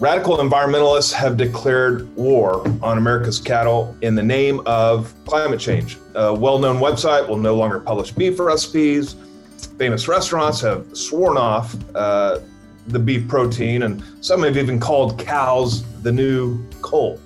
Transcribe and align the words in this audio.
Radical 0.00 0.38
environmentalists 0.38 1.12
have 1.12 1.36
declared 1.36 2.12
war 2.16 2.66
on 2.82 2.98
America's 2.98 3.38
cattle 3.38 3.96
in 4.02 4.16
the 4.16 4.22
name 4.24 4.60
of 4.66 5.14
climate 5.24 5.60
change. 5.60 5.98
A 6.16 6.34
well 6.34 6.58
known 6.58 6.78
website 6.78 7.28
will 7.28 7.36
no 7.36 7.54
longer 7.54 7.78
publish 7.78 8.10
beef 8.10 8.40
recipes. 8.40 9.14
Famous 9.78 10.08
restaurants 10.08 10.60
have 10.62 10.84
sworn 10.96 11.36
off 11.36 11.76
uh, 11.94 12.40
the 12.88 12.98
beef 12.98 13.28
protein, 13.28 13.84
and 13.84 14.02
some 14.20 14.42
have 14.42 14.56
even 14.56 14.80
called 14.80 15.16
cows 15.16 15.84
the 16.02 16.10
new 16.10 16.60
coal. 16.82 17.20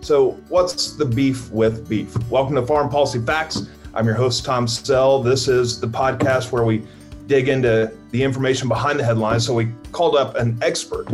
So, 0.00 0.30
what's 0.48 0.92
the 0.92 1.04
beef 1.04 1.50
with 1.50 1.86
beef? 1.86 2.16
Welcome 2.30 2.54
to 2.54 2.64
Farm 2.64 2.88
Policy 2.88 3.20
Facts. 3.20 3.68
I'm 3.92 4.06
your 4.06 4.14
host, 4.14 4.42
Tom 4.42 4.66
Sell. 4.66 5.22
This 5.22 5.48
is 5.48 5.78
the 5.80 5.86
podcast 5.86 6.50
where 6.50 6.64
we 6.64 6.82
dig 7.26 7.50
into 7.50 7.92
the 8.10 8.22
information 8.22 8.68
behind 8.68 8.98
the 8.98 9.04
headlines. 9.04 9.44
So, 9.44 9.52
we 9.52 9.68
called 9.92 10.16
up 10.16 10.34
an 10.36 10.58
expert 10.62 11.08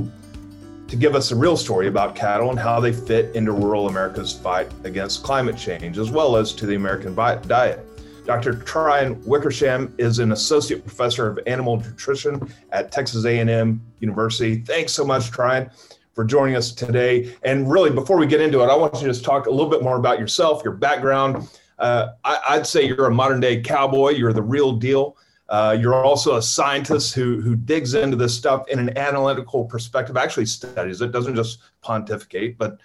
to 0.92 0.96
give 0.98 1.14
us 1.14 1.30
a 1.30 1.34
real 1.34 1.56
story 1.56 1.86
about 1.86 2.14
cattle 2.14 2.50
and 2.50 2.58
how 2.58 2.78
they 2.78 2.92
fit 2.92 3.34
into 3.34 3.50
rural 3.50 3.88
America's 3.88 4.30
fight 4.30 4.70
against 4.84 5.22
climate 5.22 5.56
change, 5.56 5.96
as 5.96 6.10
well 6.10 6.36
as 6.36 6.52
to 6.52 6.66
the 6.66 6.74
American 6.74 7.14
diet. 7.14 7.80
Dr. 8.26 8.56
Tryon 8.56 9.18
Wickersham 9.24 9.94
is 9.96 10.18
an 10.18 10.32
associate 10.32 10.84
professor 10.84 11.26
of 11.26 11.40
animal 11.46 11.78
nutrition 11.78 12.46
at 12.72 12.92
Texas 12.92 13.24
A&M 13.24 13.80
University. 14.00 14.56
Thanks 14.56 14.92
so 14.92 15.02
much, 15.02 15.30
Tryon, 15.30 15.70
for 16.12 16.26
joining 16.26 16.56
us 16.56 16.72
today. 16.72 17.34
And 17.42 17.72
really, 17.72 17.88
before 17.88 18.18
we 18.18 18.26
get 18.26 18.42
into 18.42 18.60
it, 18.60 18.66
I 18.66 18.76
want 18.76 18.92
you 18.96 19.00
to 19.00 19.06
just 19.06 19.24
talk 19.24 19.46
a 19.46 19.50
little 19.50 19.70
bit 19.70 19.82
more 19.82 19.96
about 19.96 20.18
yourself, 20.20 20.62
your 20.62 20.74
background. 20.74 21.48
Uh, 21.78 22.08
I, 22.22 22.58
would 22.58 22.66
say 22.66 22.86
you're 22.86 23.06
a 23.06 23.14
modern 23.14 23.40
day 23.40 23.62
cowboy. 23.62 24.10
You're 24.10 24.34
the 24.34 24.42
real 24.42 24.72
deal. 24.72 25.16
Uh, 25.52 25.76
you're 25.78 25.94
also 25.94 26.36
a 26.36 26.42
scientist 26.42 27.12
who 27.12 27.38
who 27.42 27.54
digs 27.54 27.92
into 27.92 28.16
this 28.16 28.34
stuff 28.34 28.66
in 28.68 28.78
an 28.78 28.96
analytical 28.96 29.66
perspective, 29.66 30.16
actually 30.16 30.46
studies 30.46 31.02
it, 31.02 31.12
doesn't 31.12 31.36
just 31.36 31.58
pontificate, 31.82 32.56
but 32.56 32.80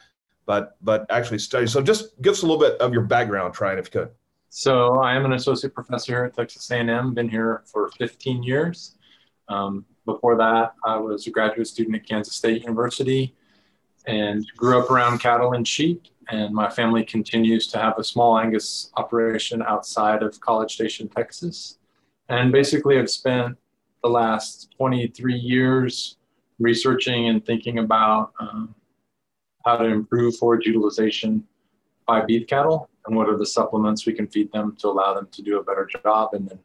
but 0.46 0.76
but 0.82 1.06
actually 1.10 1.40
studies. 1.40 1.72
So 1.72 1.82
just 1.82 2.22
give 2.22 2.34
us 2.34 2.42
a 2.42 2.46
little 2.46 2.60
bit 2.60 2.78
of 2.82 2.92
your 2.92 3.04
background, 3.04 3.54
Tryon, 3.54 3.80
if 3.80 3.86
you 3.86 4.02
could. 4.02 4.10
So 4.50 5.00
I 5.00 5.16
am 5.16 5.24
an 5.24 5.32
associate 5.32 5.74
professor 5.74 6.12
here 6.12 6.26
at 6.26 6.36
Texas 6.36 6.70
A&M. 6.70 7.14
Been 7.14 7.30
here 7.30 7.64
for 7.66 7.90
15 7.98 8.44
years. 8.44 8.98
Um, 9.48 9.86
before 10.06 10.36
that, 10.36 10.74
I 10.84 10.98
was 10.98 11.26
a 11.26 11.32
graduate 11.32 11.68
student 11.68 11.96
at 11.96 12.06
Kansas 12.06 12.36
State 12.36 12.64
University 12.64 13.34
and 14.08 14.46
grew 14.58 14.78
up 14.78 14.92
around 14.92 15.20
cattle 15.20 15.54
and 15.54 15.66
sheep. 15.66 16.08
And 16.30 16.54
my 16.54 16.70
family 16.70 17.06
continues 17.06 17.68
to 17.68 17.78
have 17.78 17.98
a 17.98 18.04
small 18.04 18.38
Angus 18.38 18.92
operation 18.98 19.62
outside 19.62 20.22
of 20.22 20.38
College 20.42 20.74
Station, 20.74 21.08
Texas. 21.08 21.77
And 22.30 22.52
basically, 22.52 23.00
I've 23.00 23.10
spent 23.10 23.58
the 24.04 24.10
last 24.10 24.70
23 24.78 25.36
years 25.36 26.18
researching 26.60 27.30
and 27.30 27.46
thinking 27.46 27.80
about 27.80 28.34
um, 28.40 28.76
how 29.66 29.78
to 29.78 29.86
improve 29.86 30.36
forage 30.38 30.66
utilization 30.66 31.44
by 32.06 32.22
beef 32.22 32.48
cattle 32.48 32.90
and 33.06 33.16
what 33.16 33.30
are 33.30 33.38
the 33.38 33.46
supplements 33.46 34.06
we 34.06 34.14
can 34.14 34.28
feed 34.28 34.52
them 34.52 34.76
to 34.80 34.88
allow 34.88 35.14
them 35.14 35.28
to 35.32 35.42
do 35.42 35.60
a 35.60 35.64
better 35.64 35.88
job. 36.04 36.34
And 36.34 36.50
then 36.50 36.60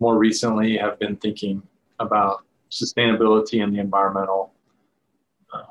more 0.00 0.18
recently, 0.18 0.76
have 0.76 0.98
been 0.98 1.16
thinking 1.16 1.62
about 1.98 2.44
sustainability 2.70 3.62
and 3.62 3.74
the 3.74 3.80
environmental 3.80 4.52
uh, 5.52 5.62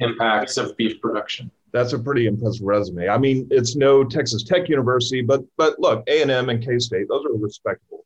impacts 0.00 0.56
of 0.56 0.76
beef 0.76 1.00
production. 1.00 1.50
That's 1.72 1.94
a 1.94 1.98
pretty 1.98 2.26
impressive 2.26 2.66
resume. 2.66 3.08
I 3.08 3.16
mean, 3.16 3.48
it's 3.50 3.76
no 3.76 4.04
Texas 4.04 4.42
Tech 4.42 4.68
University, 4.68 5.22
but 5.22 5.42
but 5.56 5.78
look, 5.78 6.04
A 6.06 6.20
and 6.20 6.30
M 6.30 6.50
and 6.50 6.62
K 6.62 6.78
State, 6.78 7.08
those 7.08 7.24
are 7.24 7.32
respectable 7.32 8.04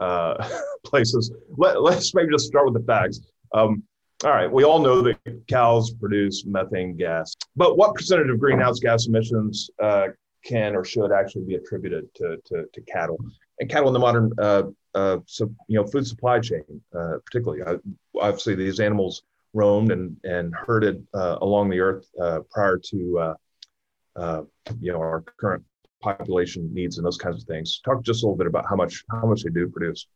uh, 0.00 0.48
places. 0.84 1.32
Let, 1.56 1.76
us 1.76 2.14
maybe 2.14 2.30
just 2.30 2.46
start 2.46 2.66
with 2.66 2.74
the 2.74 2.86
facts. 2.86 3.20
Um, 3.52 3.82
all 4.24 4.30
right, 4.30 4.50
we 4.50 4.64
all 4.64 4.80
know 4.80 5.00
that 5.02 5.18
cows 5.46 5.92
produce 5.92 6.44
methane 6.44 6.96
gas, 6.96 7.34
but 7.54 7.76
what 7.76 7.94
percentage 7.94 8.28
of 8.30 8.40
greenhouse 8.40 8.80
gas 8.80 9.06
emissions 9.06 9.70
uh, 9.80 10.08
can 10.44 10.74
or 10.74 10.84
should 10.84 11.12
actually 11.12 11.44
be 11.44 11.54
attributed 11.54 12.12
to, 12.16 12.36
to, 12.46 12.64
to 12.72 12.80
cattle 12.82 13.18
and 13.60 13.68
cattle 13.68 13.88
in 13.88 13.92
the 13.92 13.98
modern 14.00 14.32
uh, 14.38 14.62
uh, 14.94 15.18
so, 15.26 15.48
you 15.68 15.80
know 15.80 15.86
food 15.86 16.06
supply 16.06 16.40
chain, 16.40 16.62
uh, 16.94 17.18
particularly? 17.24 17.62
Uh, 17.62 17.76
obviously, 18.20 18.54
these 18.54 18.80
animals 18.80 19.22
roamed 19.52 19.92
and 19.92 20.16
and 20.24 20.54
herded 20.54 21.06
uh, 21.14 21.38
along 21.40 21.68
the 21.68 21.80
earth 21.80 22.06
prior 22.50 22.78
to 22.78 22.96
you 22.96 24.92
know 24.92 24.98
our 24.98 25.22
current 25.38 25.64
population 26.00 26.72
needs 26.72 26.98
and 26.98 27.06
those 27.06 27.16
kinds 27.16 27.42
of 27.42 27.48
things. 27.48 27.80
Talk 27.84 28.02
just 28.02 28.22
a 28.22 28.26
little 28.26 28.36
bit 28.36 28.46
about 28.46 28.66
how 28.68 28.76
much 28.76 29.04
how 29.10 29.26
much 29.26 29.42
they 29.42 29.50
do 29.50 29.68
produce. 29.68 30.06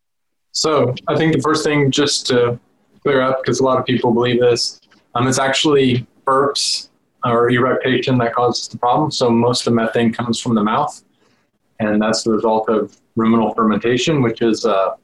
So 0.53 0.95
I 1.09 1.17
think 1.17 1.35
the 1.35 1.41
first 1.41 1.65
thing 1.65 1.91
just 1.91 2.27
to 2.29 2.59
clear 3.03 3.21
up 3.21 3.43
because 3.43 3.61
a 3.61 3.65
lot 3.65 3.79
of 3.79 3.87
people 3.87 4.13
believe 4.13 4.41
this, 4.41 4.81
um, 5.15 5.27
it's 5.27 5.39
actually 5.39 6.07
burps 6.27 6.89
or 7.25 7.51
eructation 7.51 8.19
that 8.19 8.35
causes 8.35 8.69
the 8.69 8.79
problem. 8.79 9.11
So 9.11 9.31
most 9.31 9.67
of 9.67 9.73
the 9.73 9.77
methane 9.77 10.13
comes 10.13 10.41
from 10.41 10.55
the 10.55 10.63
mouth, 10.63 11.03
and 11.81 12.01
that's 12.01 12.23
the 12.23 12.31
result 12.31 12.69
of 12.69 12.97
ruminal 13.17 13.55
fermentation, 13.55 14.23
which 14.23 14.43
is 14.43 14.65
uh, 14.65 14.97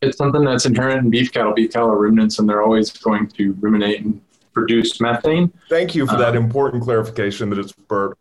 it's 0.00 0.16
something 0.16 0.44
that's 0.44 0.66
inherent 0.66 1.04
in 1.04 1.10
beef 1.10 1.32
cattle. 1.32 1.52
Beef 1.52 1.72
cattle 1.72 1.90
are 1.90 1.98
ruminants, 1.98 2.38
and 2.38 2.48
they're 2.48 2.62
always 2.62 2.90
going 2.90 3.26
to 3.28 3.52
ruminate 3.60 4.02
and 4.02 4.20
produce 4.58 5.00
methane. 5.00 5.52
Thank 5.68 5.94
you 5.94 6.04
for 6.06 6.16
that 6.16 6.34
um, 6.36 6.44
important 6.44 6.82
clarification 6.82 7.48
that 7.50 7.58
it's 7.60 7.72
burp. 7.72 8.18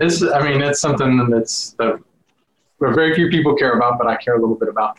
It's, 0.00 0.22
I 0.22 0.40
mean, 0.46 0.62
it's 0.62 0.80
something 0.80 1.28
that's 1.28 1.74
that 1.78 1.98
very 2.80 3.14
few 3.14 3.28
people 3.30 3.56
care 3.56 3.72
about, 3.78 3.98
but 3.98 4.06
I 4.06 4.16
care 4.16 4.36
a 4.36 4.40
little 4.40 4.54
bit 4.54 4.68
about. 4.68 4.98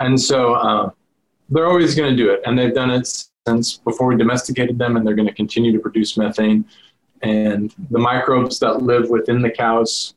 And 0.00 0.20
so 0.20 0.54
uh, 0.54 0.90
they're 1.50 1.66
always 1.66 1.94
going 1.94 2.10
to 2.10 2.16
do 2.16 2.30
it, 2.30 2.40
and 2.44 2.58
they've 2.58 2.74
done 2.74 2.90
it 2.90 3.06
since 3.46 3.78
before 3.78 4.06
we 4.08 4.16
domesticated 4.16 4.76
them, 4.82 4.96
and 4.96 5.06
they're 5.06 5.14
going 5.14 5.28
to 5.28 5.34
continue 5.34 5.72
to 5.72 5.78
produce 5.78 6.16
methane. 6.16 6.64
And 7.22 7.74
the 7.90 7.98
microbes 7.98 8.58
that 8.58 8.82
live 8.82 9.08
within 9.08 9.40
the 9.40 9.50
cow's 9.50 10.14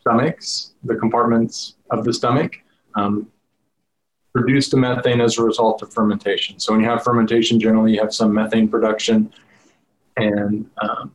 stomachs, 0.00 0.74
the 0.84 0.96
compartments 0.96 1.74
of 1.90 2.04
the 2.04 2.12
stomach, 2.12 2.52
um, 2.94 3.28
produce 4.32 4.68
the 4.70 4.76
methane 4.76 5.20
as 5.20 5.38
a 5.38 5.42
result 5.42 5.82
of 5.82 5.92
fermentation. 5.92 6.58
So 6.58 6.72
when 6.72 6.80
you 6.80 6.88
have 6.88 7.02
fermentation, 7.02 7.58
generally 7.58 7.94
you 7.94 8.00
have 8.00 8.14
some 8.14 8.32
methane 8.32 8.68
production. 8.68 9.32
And 10.16 10.70
um, 10.82 11.14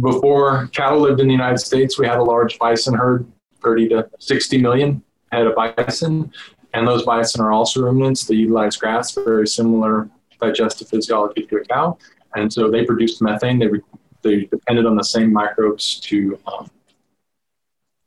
before 0.00 0.68
cattle 0.68 1.00
lived 1.00 1.20
in 1.20 1.26
the 1.26 1.32
United 1.32 1.58
States, 1.58 1.98
we 1.98 2.06
had 2.06 2.18
a 2.18 2.22
large 2.22 2.58
bison 2.58 2.94
herd, 2.94 3.30
30 3.62 3.88
to 3.90 4.10
60 4.18 4.58
million 4.58 5.02
head 5.30 5.46
of 5.46 5.54
bison. 5.54 6.32
And 6.72 6.86
those 6.86 7.02
bison 7.04 7.40
are 7.42 7.52
also 7.52 7.82
ruminants. 7.82 8.24
They 8.24 8.36
utilize 8.36 8.76
grass, 8.76 9.12
very 9.12 9.46
similar 9.46 10.08
digestive 10.40 10.88
physiology 10.88 11.42
to 11.46 11.56
a 11.56 11.64
cow. 11.64 11.98
And 12.34 12.50
so 12.52 12.70
they 12.70 12.84
produced 12.84 13.20
methane. 13.20 13.58
They, 13.58 13.66
re- 13.66 13.82
they 14.22 14.44
depended 14.44 14.86
on 14.86 14.96
the 14.96 15.02
same 15.02 15.32
microbes 15.32 16.00
to 16.00 16.38
um, 16.46 16.70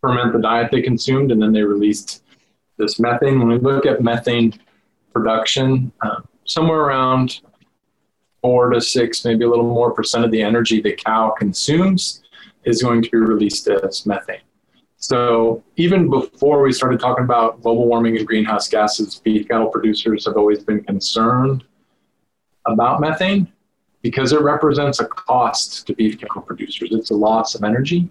ferment 0.01 0.33
the 0.33 0.39
diet 0.39 0.71
they 0.71 0.81
consumed, 0.81 1.31
and 1.31 1.41
then 1.41 1.51
they 1.51 1.61
released 1.61 2.23
this 2.78 3.00
methane. 3.00 3.39
When 3.39 3.47
we 3.47 3.57
look 3.57 3.85
at 3.85 4.01
methane 4.01 4.53
production, 5.13 5.91
uh, 6.01 6.22
somewhere 6.45 6.79
around 6.79 7.41
four 8.41 8.69
to 8.69 8.81
six, 8.81 9.23
maybe 9.25 9.45
a 9.45 9.50
little 9.50 9.67
more 9.67 9.91
percent 9.91 10.25
of 10.25 10.31
the 10.31 10.41
energy 10.41 10.81
the 10.81 10.94
cow 10.94 11.34
consumes 11.38 12.22
is 12.66 12.81
going 12.81 13.01
to 13.01 13.09
be 13.09 13.17
released 13.17 13.67
as 13.67 14.06
methane. 14.06 14.41
So 14.97 15.63
even 15.75 16.09
before 16.09 16.61
we 16.61 16.72
started 16.72 17.00
talking 17.00 17.25
about 17.25 17.61
global 17.61 17.88
warming 17.88 18.17
and 18.17 18.25
greenhouse 18.25 18.69
gases, 18.69 19.16
beef 19.16 19.47
cattle 19.50 19.67
producers 19.67 20.25
have 20.25 20.38
always 20.38 20.63
been 20.63 20.84
concerned 20.84 21.66
about 22.66 23.01
methane 23.01 23.51
because 24.01 24.31
it 24.31 24.41
represents 24.41 25.01
a 25.01 25.05
cost 25.05 25.85
to 25.88 25.94
beef 25.94 26.19
cattle 26.19 26.41
producers. 26.41 26.90
It's 26.91 27.11
a 27.11 27.16
loss 27.16 27.53
of 27.55 27.63
energy. 27.63 28.09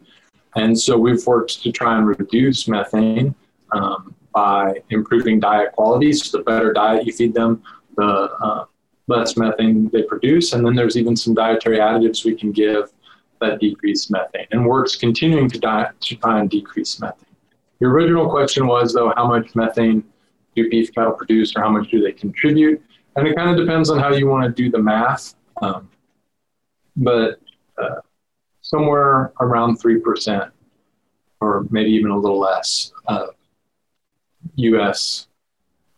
And 0.55 0.79
so 0.79 0.99
we've 0.99 1.27
worked 1.27 1.63
to 1.63 1.73
try 1.73 1.97
and 1.97 2.07
reduce 2.07 2.69
methane 2.69 3.35
um, 3.73 4.15
by 4.33 4.75
improving 4.91 5.41
diet 5.41 5.73
quality. 5.73 6.13
So 6.13 6.39
the 6.39 6.45
better 6.45 6.73
diet 6.73 7.07
you 7.07 7.13
feed 7.13 7.35
them, 7.35 7.63
the 7.97 8.05
uh, 8.05 8.65
less 9.09 9.37
methane 9.37 9.89
they 9.93 10.03
produce. 10.03 10.53
And 10.53 10.65
then 10.65 10.75
there's 10.75 10.97
even 10.97 11.17
some 11.17 11.35
dietary 11.35 11.79
additives 11.79 12.25
we 12.25 12.35
can 12.35 12.53
give 12.53 12.91
that 13.41 13.61
decrease 13.61 14.11
methane. 14.11 14.47
And 14.53 14.67
works 14.67 14.97
continuing 14.97 15.49
to, 15.51 15.59
diet, 15.59 16.01
to 16.01 16.17
try 16.17 16.41
and 16.41 16.49
decrease 16.49 17.01
methane. 17.01 17.27
Your 17.81 17.91
original 17.91 18.31
question 18.31 18.67
was, 18.67 18.95
though, 18.95 19.13
how 19.17 19.27
much 19.27 19.55
methane 19.55 20.05
do 20.55 20.69
beef 20.71 20.95
cattle 20.95 21.13
produce 21.13 21.55
or 21.57 21.63
how 21.63 21.71
much 21.71 21.91
do 21.91 22.01
they 22.01 22.13
contribute? 22.13 22.81
And 23.17 23.27
it 23.27 23.37
kind 23.37 23.51
of 23.51 23.67
depends 23.67 23.91
on 23.91 23.99
how 23.99 24.13
you 24.13 24.29
want 24.29 24.45
to 24.45 24.63
do 24.63 24.71
the 24.71 24.79
math. 24.79 25.35
Um, 25.61 25.91
but 26.97 27.41
uh, 27.79 28.01
somewhere 28.61 29.33
around 29.41 29.81
3%, 29.81 30.51
or 31.41 31.67
maybe 31.71 31.91
even 31.91 32.11
a 32.11 32.17
little 32.17 32.39
less, 32.39 32.93
U.S. 34.57 35.27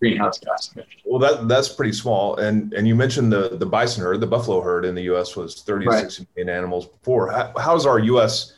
greenhouse 0.00 0.38
gas 0.38 0.72
emissions. 0.74 1.02
Well, 1.04 1.18
that 1.20 1.48
that's 1.48 1.68
pretty 1.68 1.92
small. 1.92 2.36
And 2.36 2.72
and 2.72 2.86
you 2.86 2.94
mentioned 2.94 3.32
the 3.32 3.56
the 3.56 3.66
bison 3.66 4.02
herd, 4.02 4.20
the 4.20 4.26
buffalo 4.26 4.60
herd 4.60 4.84
in 4.84 4.94
the 4.94 5.02
U.S. 5.02 5.36
was 5.36 5.62
30 5.62 5.86
right. 5.86 6.00
60 6.02 6.26
million 6.36 6.56
animals 6.56 6.86
before. 6.86 7.30
How, 7.30 7.52
how's 7.58 7.86
our 7.86 7.98
U.S. 7.98 8.54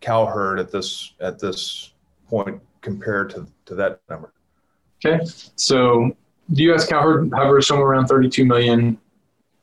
cow 0.00 0.26
herd 0.26 0.58
at 0.58 0.70
this 0.70 1.14
at 1.20 1.38
this 1.38 1.92
point 2.28 2.60
compared 2.80 3.30
to 3.30 3.46
to 3.66 3.74
that 3.76 4.00
number? 4.08 4.32
Okay, 5.04 5.24
so 5.56 6.14
the 6.50 6.62
U.S. 6.64 6.86
cow 6.86 7.02
herd 7.02 7.30
hovers 7.32 7.66
somewhere 7.66 7.88
around 7.88 8.06
32 8.06 8.44
million 8.44 8.98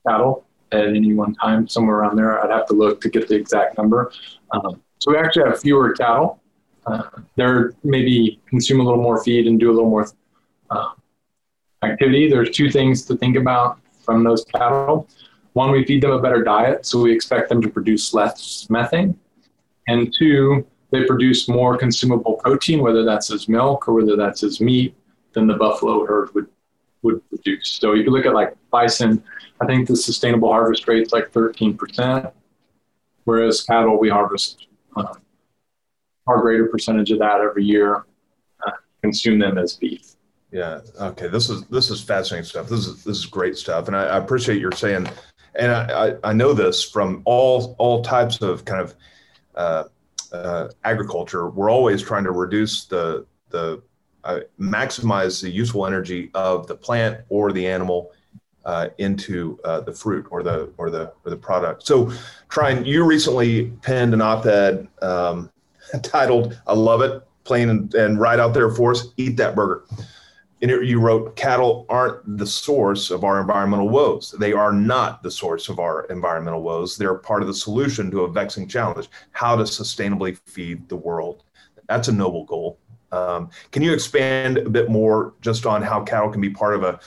cattle. 0.08 0.46
at 0.72 0.88
any 0.88 1.14
one 1.14 1.34
time, 1.36 1.68
somewhere 1.68 1.98
around 1.98 2.16
there. 2.16 2.44
I'd 2.44 2.50
have 2.50 2.66
to 2.68 2.74
look 2.74 3.02
to 3.02 3.10
get 3.10 3.28
the 3.28 3.36
exact 3.36 3.78
number. 3.78 4.12
Um, 4.52 4.82
so 5.00 5.12
we 5.12 5.18
actually 5.18 5.50
have 5.50 5.60
fewer 5.60 5.94
cattle. 5.94 6.42
Uh, 6.88 7.04
they're 7.36 7.74
maybe 7.84 8.40
consume 8.48 8.80
a 8.80 8.84
little 8.84 9.02
more 9.02 9.24
feed 9.24 9.46
and 9.48 9.60
do 9.60 9.70
a 9.70 9.74
little 9.74 9.90
more 9.90 10.08
uh, 10.70 10.90
activity. 11.84 12.30
There's 12.30 12.52
two 12.52 12.70
things 12.70 13.06
to 13.06 13.18
think 13.18 13.36
about 13.36 13.80
from 14.04 14.24
those 14.24 14.46
cattle. 14.46 15.08
One, 15.54 15.72
we 15.72 15.84
feed 15.86 16.02
them 16.02 16.12
a 16.12 16.22
better 16.22 16.44
diet, 16.44 16.86
so 16.86 17.02
we 17.02 17.12
expect 17.12 17.50
them 17.50 17.62
to 17.62 17.70
produce 17.70 18.14
less 18.14 18.70
methane. 18.70 19.20
And 19.88 20.14
two, 20.18 20.66
they 20.92 21.04
produce 21.06 21.50
more 21.50 21.78
consumable 21.78 22.36
protein, 22.36 22.82
whether 22.82 23.04
that's 23.04 23.32
as 23.32 23.50
milk 23.50 23.88
or 23.88 23.94
whether 23.94 24.16
that's 24.16 24.44
as 24.44 24.62
meat, 24.62 24.96
than 25.34 25.48
the 25.48 25.56
buffalo 25.56 26.06
herd 26.06 26.34
would 26.34 26.48
would 27.04 27.28
produce. 27.30 27.70
So 27.70 27.94
you 27.94 28.10
look 28.10 28.26
at 28.26 28.34
like 28.34 28.56
bison, 28.72 29.24
I 29.62 29.66
think 29.66 29.88
the 29.88 29.96
sustainable 29.96 30.52
harvest 30.52 30.88
rate 30.88 31.04
is 31.04 31.14
like 31.14 31.32
13%, 31.32 32.32
whereas 33.26 33.64
cattle, 33.64 34.00
we 34.00 34.10
harvest 34.10 34.68
uh, 34.96 35.14
far 36.28 36.42
greater 36.42 36.68
percentage 36.68 37.12
of 37.12 37.20
that 37.20 37.40
every 37.42 37.64
year, 37.64 38.06
uh, 38.68 38.72
consume 39.02 39.40
them 39.40 39.58
as 39.58 39.76
beef. 39.76 40.14
Yeah. 40.52 40.82
Okay. 41.00 41.28
This 41.28 41.50
is 41.50 41.66
this 41.66 41.90
is 41.90 42.04
fascinating 42.04 42.46
stuff. 42.46 42.70
This 42.70 42.86
is 42.86 43.04
this 43.04 43.18
is 43.18 43.26
great 43.26 43.58
stuff, 43.58 43.88
and 43.88 43.96
I, 43.96 44.04
I 44.04 44.18
appreciate 44.18 44.62
your 44.62 44.72
saying. 44.72 45.10
And 45.56 45.72
I, 45.72 46.10
I, 46.10 46.16
I 46.24 46.34
know 46.34 46.54
this 46.54 46.84
from 46.84 47.24
all 47.26 47.76
all 47.80 48.04
types 48.04 48.42
of 48.42 48.64
kind 48.64 48.82
of 48.82 48.96
uh, 49.56 49.84
uh, 50.32 50.68
agriculture. 50.84 51.50
We're 51.50 51.72
always 51.72 52.02
trying 52.02 52.24
to 52.26 52.32
reduce 52.32 52.86
the 52.86 53.26
the 53.50 53.82
uh, 54.24 54.42
maximize 54.60 55.42
the 55.42 55.50
useful 55.50 55.86
energy 55.88 56.30
of 56.34 56.68
the 56.68 56.76
plant 56.76 57.22
or 57.30 57.52
the 57.52 57.66
animal 57.66 58.12
uh, 58.66 58.90
into 58.98 59.60
uh, 59.64 59.80
the 59.82 59.94
fruit 59.94 60.28
or 60.30 60.44
the 60.44 60.72
or 60.78 60.90
the 60.90 61.12
or 61.26 61.30
the 61.30 61.38
product. 61.38 61.88
So, 61.88 62.12
Tryon, 62.50 62.86
you 62.86 63.04
recently 63.06 63.72
penned 63.82 64.14
an 64.14 64.22
op-ed 64.22 64.88
um, 65.02 65.50
titled 66.04 66.60
"I 66.68 66.74
love 66.74 67.02
it," 67.02 67.24
plain 67.44 67.70
and, 67.70 67.94
and 67.94 68.20
right 68.20 68.40
out 68.40 68.54
there 68.54 68.70
for 68.70 68.92
us. 68.92 69.08
Eat 69.18 69.38
that 69.38 69.56
burger. 69.56 69.86
In 70.62 70.70
it, 70.70 70.86
you 70.86 71.00
wrote, 71.00 71.36
"Cattle 71.36 71.86
aren't 71.90 72.38
the 72.38 72.48
source 72.48 73.12
of 73.12 73.24
our 73.24 73.40
environmental 73.40 73.90
woes. 73.90 74.36
They 74.40 74.54
are 74.54 74.74
not 74.74 75.22
the 75.24 75.32
source 75.32 75.70
of 75.70 75.80
our 75.80 76.06
environmental 76.06 76.64
woes. 76.64 76.98
They're 76.98 77.16
part 77.16 77.42
of 77.42 77.48
the 77.48 77.54
solution 77.54 78.10
to 78.12 78.22
a 78.22 78.32
vexing 78.32 78.68
challenge: 78.68 79.10
how 79.32 79.56
to 79.56 79.64
sustainably 79.64 80.38
feed 80.46 80.90
the 80.90 80.96
world." 80.96 81.44
That's 81.88 82.10
a 82.10 82.12
noble 82.12 82.44
goal 82.44 82.80
um, 83.12 83.50
can 83.72 83.82
you 83.82 83.94
expand 83.94 84.58
a 84.58 84.70
bit 84.70 84.90
more 84.90 85.34
just 85.42 85.66
on 85.66 85.82
how 85.82 86.04
cattle 86.04 86.30
can 86.30 86.42
be 86.42 86.50
part 86.50 86.76
of 86.76 86.84
a 86.84 87.00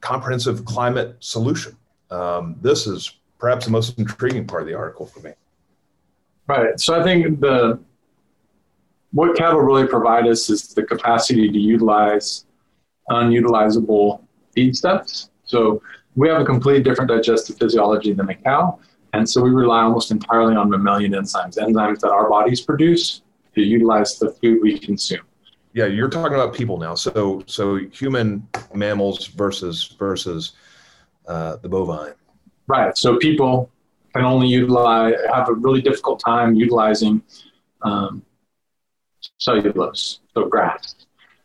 comprehensive 0.00 0.64
climate 0.64 1.16
solution? 1.20 1.76
Um, 2.10 2.56
this 2.60 2.86
is 2.86 3.18
perhaps 3.38 3.66
the 3.66 3.72
most 3.72 3.98
intriguing 3.98 4.46
part 4.46 4.62
of 4.62 4.68
the 4.68 4.74
article 4.74 5.06
for 5.06 5.20
me. 5.20 5.32
Right. 6.48 6.80
So 6.80 6.98
I 6.98 7.04
think 7.04 7.40
the 7.40 7.78
what 9.12 9.36
cattle 9.36 9.60
really 9.60 9.86
provide 9.86 10.26
us 10.26 10.50
is 10.50 10.68
the 10.74 10.82
capacity 10.82 11.50
to 11.50 11.58
utilize 11.58 12.46
unutilizable 13.10 14.22
feedstuffs. 14.56 15.28
So 15.44 15.82
we 16.16 16.28
have 16.28 16.40
a 16.40 16.44
completely 16.44 16.82
different 16.82 17.10
digestive 17.10 17.58
physiology 17.58 18.12
than 18.12 18.28
a 18.28 18.34
cow. 18.34 18.78
And 19.12 19.28
so 19.28 19.40
we 19.40 19.50
rely 19.50 19.82
almost 19.82 20.10
entirely 20.10 20.56
on 20.56 20.68
mammalian 20.68 21.12
enzymes, 21.12 21.56
enzymes 21.56 22.00
that 22.00 22.10
our 22.10 22.28
bodies 22.28 22.60
produce 22.60 23.22
to 23.54 23.62
utilize 23.62 24.18
the 24.18 24.30
food 24.30 24.60
we 24.62 24.78
consume. 24.78 25.22
Yeah, 25.74 25.86
you're 25.86 26.10
talking 26.10 26.34
about 26.34 26.54
people 26.54 26.78
now. 26.78 26.94
So 26.94 27.42
so 27.46 27.76
human 27.92 28.46
mammals 28.74 29.26
versus 29.28 29.94
versus 29.98 30.52
uh, 31.26 31.56
the 31.56 31.68
bovine. 31.68 32.14
Right. 32.66 32.96
So 32.96 33.16
people 33.16 33.70
can 34.14 34.24
only 34.24 34.48
utilize 34.48 35.14
have 35.32 35.48
a 35.48 35.52
really 35.52 35.82
difficult 35.82 36.20
time 36.20 36.54
utilizing 36.54 37.22
um, 37.82 38.22
cellulose, 39.38 40.20
so 40.34 40.46
grass. 40.46 40.94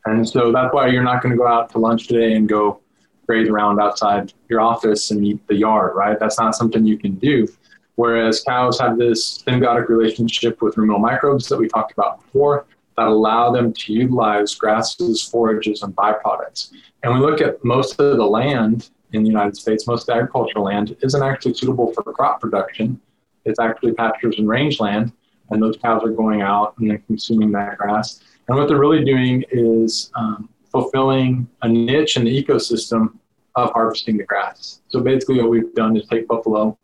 And 0.05 0.27
so 0.27 0.51
that's 0.51 0.73
why 0.73 0.87
you're 0.87 1.03
not 1.03 1.21
going 1.21 1.31
to 1.31 1.37
go 1.37 1.47
out 1.47 1.69
to 1.71 1.77
lunch 1.77 2.07
today 2.07 2.33
and 2.33 2.47
go 2.47 2.81
graze 3.25 3.47
around 3.47 3.79
outside 3.79 4.33
your 4.49 4.59
office 4.59 5.11
and 5.11 5.25
eat 5.25 5.45
the 5.47 5.55
yard, 5.55 5.95
right? 5.95 6.19
That's 6.19 6.39
not 6.39 6.55
something 6.55 6.85
you 6.85 6.97
can 6.97 7.15
do. 7.15 7.47
Whereas 7.95 8.41
cows 8.41 8.79
have 8.79 8.97
this 8.97 9.43
symbiotic 9.43 9.87
relationship 9.87 10.61
with 10.61 10.77
ruminal 10.77 10.99
microbes 10.99 11.47
that 11.49 11.57
we 11.57 11.67
talked 11.67 11.93
about 11.93 12.21
before 12.21 12.65
that 12.97 13.07
allow 13.07 13.51
them 13.51 13.71
to 13.73 13.93
utilize 13.93 14.55
grasses, 14.55 15.23
forages, 15.23 15.83
and 15.83 15.95
byproducts. 15.95 16.71
And 17.03 17.13
we 17.13 17.19
look 17.19 17.39
at 17.39 17.63
most 17.63 17.99
of 17.99 18.17
the 18.17 18.25
land 18.25 18.89
in 19.13 19.23
the 19.23 19.29
United 19.29 19.55
States, 19.55 19.87
most 19.87 20.09
agricultural 20.09 20.65
land 20.65 20.95
isn't 21.01 21.23
actually 21.23 21.53
suitable 21.53 21.93
for 21.93 22.03
crop 22.03 22.41
production. 22.41 22.99
It's 23.45 23.59
actually 23.59 23.93
pastures 23.93 24.35
and 24.39 24.47
rangeland, 24.47 25.13
and 25.49 25.61
those 25.61 25.77
cows 25.77 26.03
are 26.03 26.09
going 26.09 26.41
out 26.41 26.75
and 26.77 26.89
they're 26.89 26.99
consuming 26.99 27.51
that 27.51 27.77
grass. 27.77 28.21
And 28.47 28.57
what 28.57 28.67
they're 28.67 28.79
really 28.79 29.05
doing 29.05 29.43
is 29.51 30.11
um, 30.15 30.49
fulfilling 30.71 31.47
a 31.61 31.67
niche 31.67 32.17
in 32.17 32.25
the 32.25 32.43
ecosystem 32.43 33.13
of 33.55 33.71
harvesting 33.71 34.17
the 34.17 34.23
grass. 34.23 34.81
So 34.87 34.99
basically, 34.99 35.39
what 35.39 35.49
we've 35.49 35.73
done 35.75 35.95
is 35.95 36.07
take 36.07 36.27
buffalo 36.27 36.77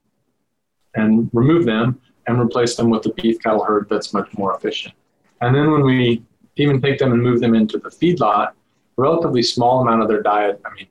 and 0.96 1.30
remove 1.34 1.66
them 1.66 2.00
and 2.28 2.40
replace 2.40 2.76
them 2.76 2.90
with 2.90 3.06
a 3.08 3.14
beef 3.14 3.42
cattle 3.42 3.64
herd 3.64 3.88
that's 3.90 4.14
much 4.14 4.32
more 4.38 4.56
efficient. 4.56 4.94
And 5.42 5.56
then 5.56 5.72
when 5.72 5.84
we 5.84 6.24
even 6.58 6.82
take 6.82 7.00
them 7.00 7.12
and 7.14 7.22
move 7.22 7.40
them 7.40 7.56
into 7.56 7.78
the 7.80 7.90
feedlot, 7.90 8.52
relatively 8.98 9.42
small 9.42 9.82
amount 9.82 10.02
of 10.02 10.08
their 10.08 10.22
diet, 10.22 10.62
I 10.66 10.74
mean, 10.74 10.88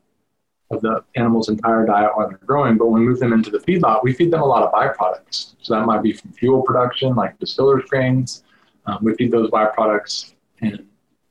of 0.71 0.81
the 0.83 1.03
animal's 1.17 1.49
entire 1.49 1.87
diet 1.87 2.11
while 2.15 2.29
they're 2.29 2.39
growing, 2.39 2.77
but 2.77 2.87
when 2.87 3.01
we 3.01 3.09
move 3.09 3.19
them 3.19 3.33
into 3.33 3.51
the 3.51 3.59
feedlot, 3.59 4.03
we 4.03 4.13
feed 4.13 4.31
them 4.31 4.43
a 4.43 4.47
lot 4.47 4.63
of 4.63 4.73
byproducts. 4.73 5.55
So 5.63 5.75
that 5.75 5.87
might 5.87 6.03
be 6.03 6.13
from 6.13 6.33
fuel 6.33 6.63
production, 6.63 7.15
like 7.15 7.39
distillers 7.39 7.85
grains. 7.89 8.45
Um, 8.87 8.99
we 9.03 9.15
feed 9.15 9.33
those 9.33 9.51
byproducts, 9.51 10.35
and 10.61 10.87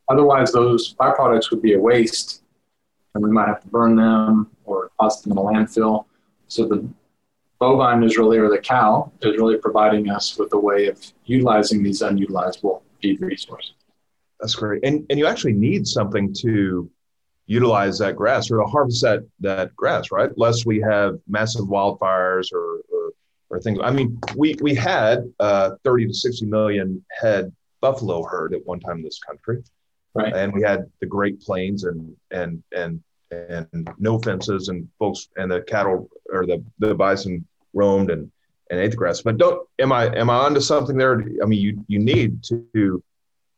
otherwise 0.09 0.51
those 0.51 0.95
byproducts 0.95 1.51
would 1.51 1.61
be 1.61 1.73
a 1.73 1.79
waste, 1.79 2.43
and 3.13 3.23
we 3.23 3.31
might 3.31 3.47
have 3.47 3.61
to 3.61 3.67
burn 3.67 3.95
them 3.95 4.49
or 4.65 4.91
toss 4.99 5.21
them 5.21 5.33
in 5.33 5.37
a 5.37 5.41
landfill. 5.41 6.05
So 6.47 6.65
the 6.65 6.87
bovine 7.59 8.03
is 8.03 8.17
really, 8.17 8.37
or 8.37 8.49
the 8.49 8.59
cow 8.59 9.11
is 9.21 9.37
really 9.37 9.57
providing 9.57 10.09
us 10.09 10.37
with 10.37 10.53
a 10.53 10.57
way 10.59 10.87
of 10.87 10.99
utilizing 11.25 11.83
these 11.83 12.01
unutilizable 12.01 12.81
feed 13.01 13.21
resources. 13.21 13.73
That's 14.39 14.55
great. 14.55 14.83
And, 14.83 15.05
and 15.09 15.17
you 15.17 15.25
actually 15.25 15.53
need 15.53 15.87
something 15.87 16.33
to 16.41 16.89
utilize 17.47 17.97
that 17.99 18.15
grass 18.15 18.51
or 18.51 18.57
to 18.57 18.65
harvest 18.65 19.01
that, 19.01 19.25
that 19.39 19.75
grass, 19.75 20.11
right? 20.11 20.29
Lest 20.37 20.65
we 20.65 20.79
have 20.81 21.17
massive 21.27 21.65
wildfires 21.65 22.51
or, 22.53 22.81
or, 22.91 23.11
or 23.49 23.59
things. 23.59 23.79
I 23.81 23.91
mean, 23.91 24.19
we, 24.35 24.55
we 24.61 24.75
had 24.75 25.23
uh, 25.39 25.71
30 25.83 26.07
to 26.07 26.13
60 26.13 26.45
million 26.45 27.03
head 27.09 27.51
buffalo 27.81 28.23
herd 28.23 28.53
at 28.53 28.65
one 28.65 28.79
time 28.79 28.97
in 28.97 29.03
this 29.03 29.19
country. 29.19 29.63
Right. 30.13 30.33
And 30.33 30.53
we 30.53 30.61
had 30.61 30.85
the 30.99 31.05
Great 31.05 31.39
Plains 31.41 31.83
and, 31.83 32.15
and, 32.31 32.63
and 32.75 33.01
and 33.31 33.89
no 33.97 34.19
fences 34.19 34.69
and 34.69 34.87
folks 34.99 35.29
and 35.37 35.51
the 35.51 35.61
cattle 35.61 36.09
or 36.31 36.45
the, 36.45 36.63
the 36.79 36.95
bison 36.95 37.45
roamed 37.73 38.09
and, 38.09 38.31
and 38.69 38.79
ate 38.79 38.91
the 38.91 38.97
grass. 38.97 39.21
But 39.21 39.37
don't 39.37 39.67
am 39.79 39.91
I 39.91 40.05
am 40.15 40.29
I 40.29 40.35
onto 40.35 40.59
something 40.59 40.97
there? 40.97 41.23
I 41.41 41.45
mean, 41.45 41.59
you 41.59 41.85
you 41.87 41.99
need 41.99 42.43
to 42.43 43.03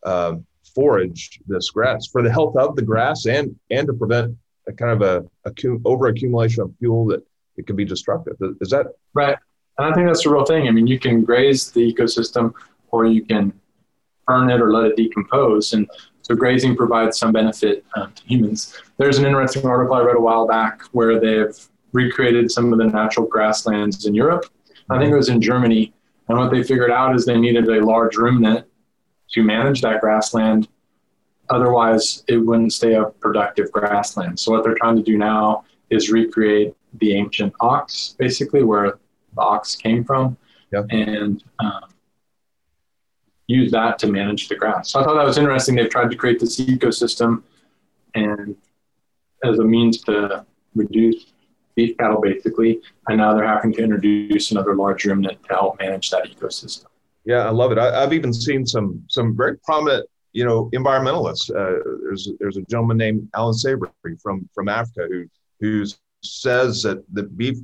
uh, 0.03 0.35
forage 0.75 1.39
this 1.47 1.69
grass 1.71 2.07
for 2.07 2.21
the 2.21 2.31
health 2.31 2.55
of 2.55 2.75
the 2.75 2.81
grass 2.81 3.25
and 3.25 3.55
and 3.69 3.87
to 3.87 3.93
prevent 3.93 4.35
a 4.67 4.73
kind 4.73 4.91
of 4.91 5.01
a, 5.01 5.49
a 5.49 5.53
over 5.85 6.07
accumulation 6.07 6.61
of 6.63 6.73
fuel 6.79 7.05
that 7.07 7.25
it 7.57 7.67
can 7.67 7.75
be 7.75 7.85
destructive. 7.85 8.35
Is 8.61 8.69
that 8.69 8.87
right? 9.13 9.37
And 9.77 9.87
I 9.87 9.93
think 9.93 10.07
that's 10.07 10.23
the 10.23 10.29
real 10.29 10.45
thing. 10.45 10.67
I 10.67 10.71
mean, 10.71 10.87
you 10.87 10.99
can 10.99 11.23
graze 11.23 11.71
the 11.71 11.81
ecosystem, 11.93 12.53
or 12.91 13.05
you 13.05 13.25
can 13.25 13.53
burn 14.27 14.49
it 14.49 14.61
or 14.61 14.71
let 14.71 14.85
it 14.85 14.97
decompose. 14.97 15.73
And 15.73 15.89
so 16.21 16.35
grazing 16.35 16.75
provides 16.75 17.17
some 17.17 17.31
benefit 17.31 17.83
um, 17.95 18.11
to 18.13 18.23
humans. 18.25 18.77
There's 18.97 19.17
an 19.17 19.25
interesting 19.25 19.65
article 19.65 19.95
I 19.95 20.01
read 20.01 20.15
a 20.15 20.21
while 20.21 20.47
back 20.47 20.83
where 20.91 21.19
they've 21.19 21.57
recreated 21.91 22.51
some 22.51 22.71
of 22.71 22.77
the 22.77 22.85
natural 22.85 23.25
grasslands 23.25 24.05
in 24.05 24.13
Europe. 24.13 24.45
I 24.89 24.99
think 24.99 25.11
it 25.11 25.15
was 25.15 25.29
in 25.29 25.41
Germany. 25.41 25.93
And 26.27 26.37
what 26.37 26.51
they 26.51 26.61
figured 26.61 26.91
out 26.91 27.15
is 27.15 27.25
they 27.25 27.39
needed 27.39 27.67
a 27.67 27.83
large 27.83 28.15
ruminant 28.15 28.67
to 29.33 29.43
manage 29.43 29.81
that 29.81 30.01
grassland. 30.01 30.67
Otherwise, 31.49 32.23
it 32.27 32.37
wouldn't 32.37 32.73
stay 32.73 32.93
a 32.93 33.05
productive 33.05 33.71
grassland. 33.71 34.39
So, 34.39 34.51
what 34.51 34.63
they're 34.63 34.75
trying 34.75 34.95
to 34.97 35.03
do 35.03 35.17
now 35.17 35.63
is 35.89 36.11
recreate 36.11 36.75
the 36.95 37.15
ancient 37.15 37.53
ox, 37.59 38.15
basically, 38.17 38.63
where 38.63 38.99
the 39.35 39.41
ox 39.41 39.75
came 39.75 40.03
from, 40.03 40.37
yep. 40.71 40.85
and 40.89 41.43
um, 41.59 41.89
use 43.49 43.71
that 43.71 43.97
to 43.99 44.07
manage 44.07 44.47
the 44.47 44.55
grass. 44.55 44.91
So 44.91 44.99
I 44.99 45.03
thought 45.03 45.15
that 45.15 45.25
was 45.25 45.39
interesting. 45.39 45.75
They've 45.75 45.89
tried 45.89 46.11
to 46.11 46.15
create 46.15 46.39
this 46.39 46.59
ecosystem 46.59 47.41
and 48.13 48.55
as 49.43 49.57
a 49.57 49.63
means 49.63 50.01
to 50.03 50.45
reduce 50.75 51.33
beef 51.75 51.97
cattle 51.97 52.21
basically, 52.21 52.81
and 53.07 53.17
now 53.17 53.33
they're 53.33 53.47
having 53.47 53.73
to 53.73 53.83
introduce 53.83 54.51
another 54.51 54.75
large 54.75 55.05
ruminant 55.05 55.41
to 55.43 55.53
help 55.53 55.79
manage 55.79 56.11
that 56.11 56.25
ecosystem. 56.25 56.85
Yeah, 57.25 57.45
I 57.45 57.49
love 57.49 57.71
it. 57.71 57.77
I, 57.77 58.01
have 58.01 58.13
even 58.13 58.33
seen 58.33 58.65
some 58.65 59.03
some 59.07 59.35
very 59.35 59.57
prominent, 59.57 60.07
you 60.33 60.45
know, 60.45 60.69
environmentalists. 60.73 61.49
Uh, 61.49 61.81
there's 62.03 62.29
there's 62.39 62.57
a 62.57 62.61
gentleman 62.63 62.97
named 62.97 63.29
Alan 63.35 63.53
Savory 63.53 63.91
from 64.21 64.49
from 64.53 64.69
Africa 64.69 65.07
who 65.09 65.25
who 65.59 65.85
says 66.23 66.81
that 66.83 67.03
the 67.13 67.23
beef 67.23 67.57